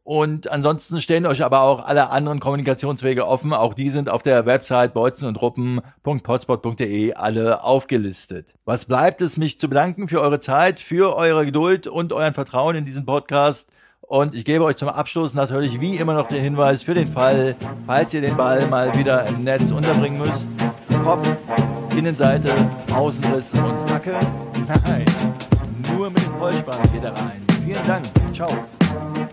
und 0.05 0.51
ansonsten 0.51 1.01
stehen 1.01 1.25
euch 1.25 1.43
aber 1.43 1.63
auch 1.63 1.83
alle 1.83 2.11
anderen 2.11 2.39
Kommunikationswege 2.39 3.27
offen. 3.27 3.55
Auch 3.55 3.73
die 3.73 3.89
sind 3.89 4.11
auf 4.11 4.23
der 4.23 4.45
Website 4.45 4.93
bolzen 4.93 5.27
und 5.27 5.41
ruppen.potspot.de 5.41 7.15
alle 7.15 7.65
aufgelistet. 7.65 8.55
Was 8.67 8.85
bleibt 8.85 9.23
es, 9.23 9.39
mich 9.39 9.59
zu 9.59 9.67
bedanken 9.71 10.07
für 10.09 10.21
eure 10.21 10.41
Zeit, 10.41 10.79
für 10.79 11.17
eure 11.17 11.47
Geduld 11.47 11.87
und 11.87 12.13
euren 12.13 12.35
Vertrauen 12.35 12.77
in 12.77 12.85
diesen 12.85 13.07
Podcast. 13.07 13.71
Und 14.03 14.35
ich 14.35 14.45
gebe 14.45 14.65
euch 14.65 14.77
zum 14.77 14.91
Abschluss 14.91 15.33
natürlich 15.33 15.81
wie 15.81 15.97
immer 15.97 16.13
noch 16.13 16.29
den 16.29 16.43
Hinweis 16.43 16.83
für 16.83 16.93
den 16.93 17.11
Fall, 17.11 17.57
falls 17.87 18.13
ihr 18.13 18.21
den 18.21 18.37
Ball 18.37 18.67
mal 18.67 18.99
wieder 18.99 19.27
im 19.27 19.43
Netz 19.43 19.71
unterbringen 19.71 20.19
müsst. 20.19 20.51
Kopf, 21.03 21.27
Innenseite, 21.97 22.71
Außenriss 22.93 23.55
und 23.55 23.91
Hacke. 23.91 24.21
Nein, 24.87 25.07
nur 25.97 26.11
mit 26.11 26.19
dem 26.19 26.35
Vollspann 26.39 26.93
geht 26.93 27.05
er 27.05 27.19
rein. 27.23 27.43
Vielen 27.65 27.87
Dank. 27.87 28.05
Ciao. 28.35 28.49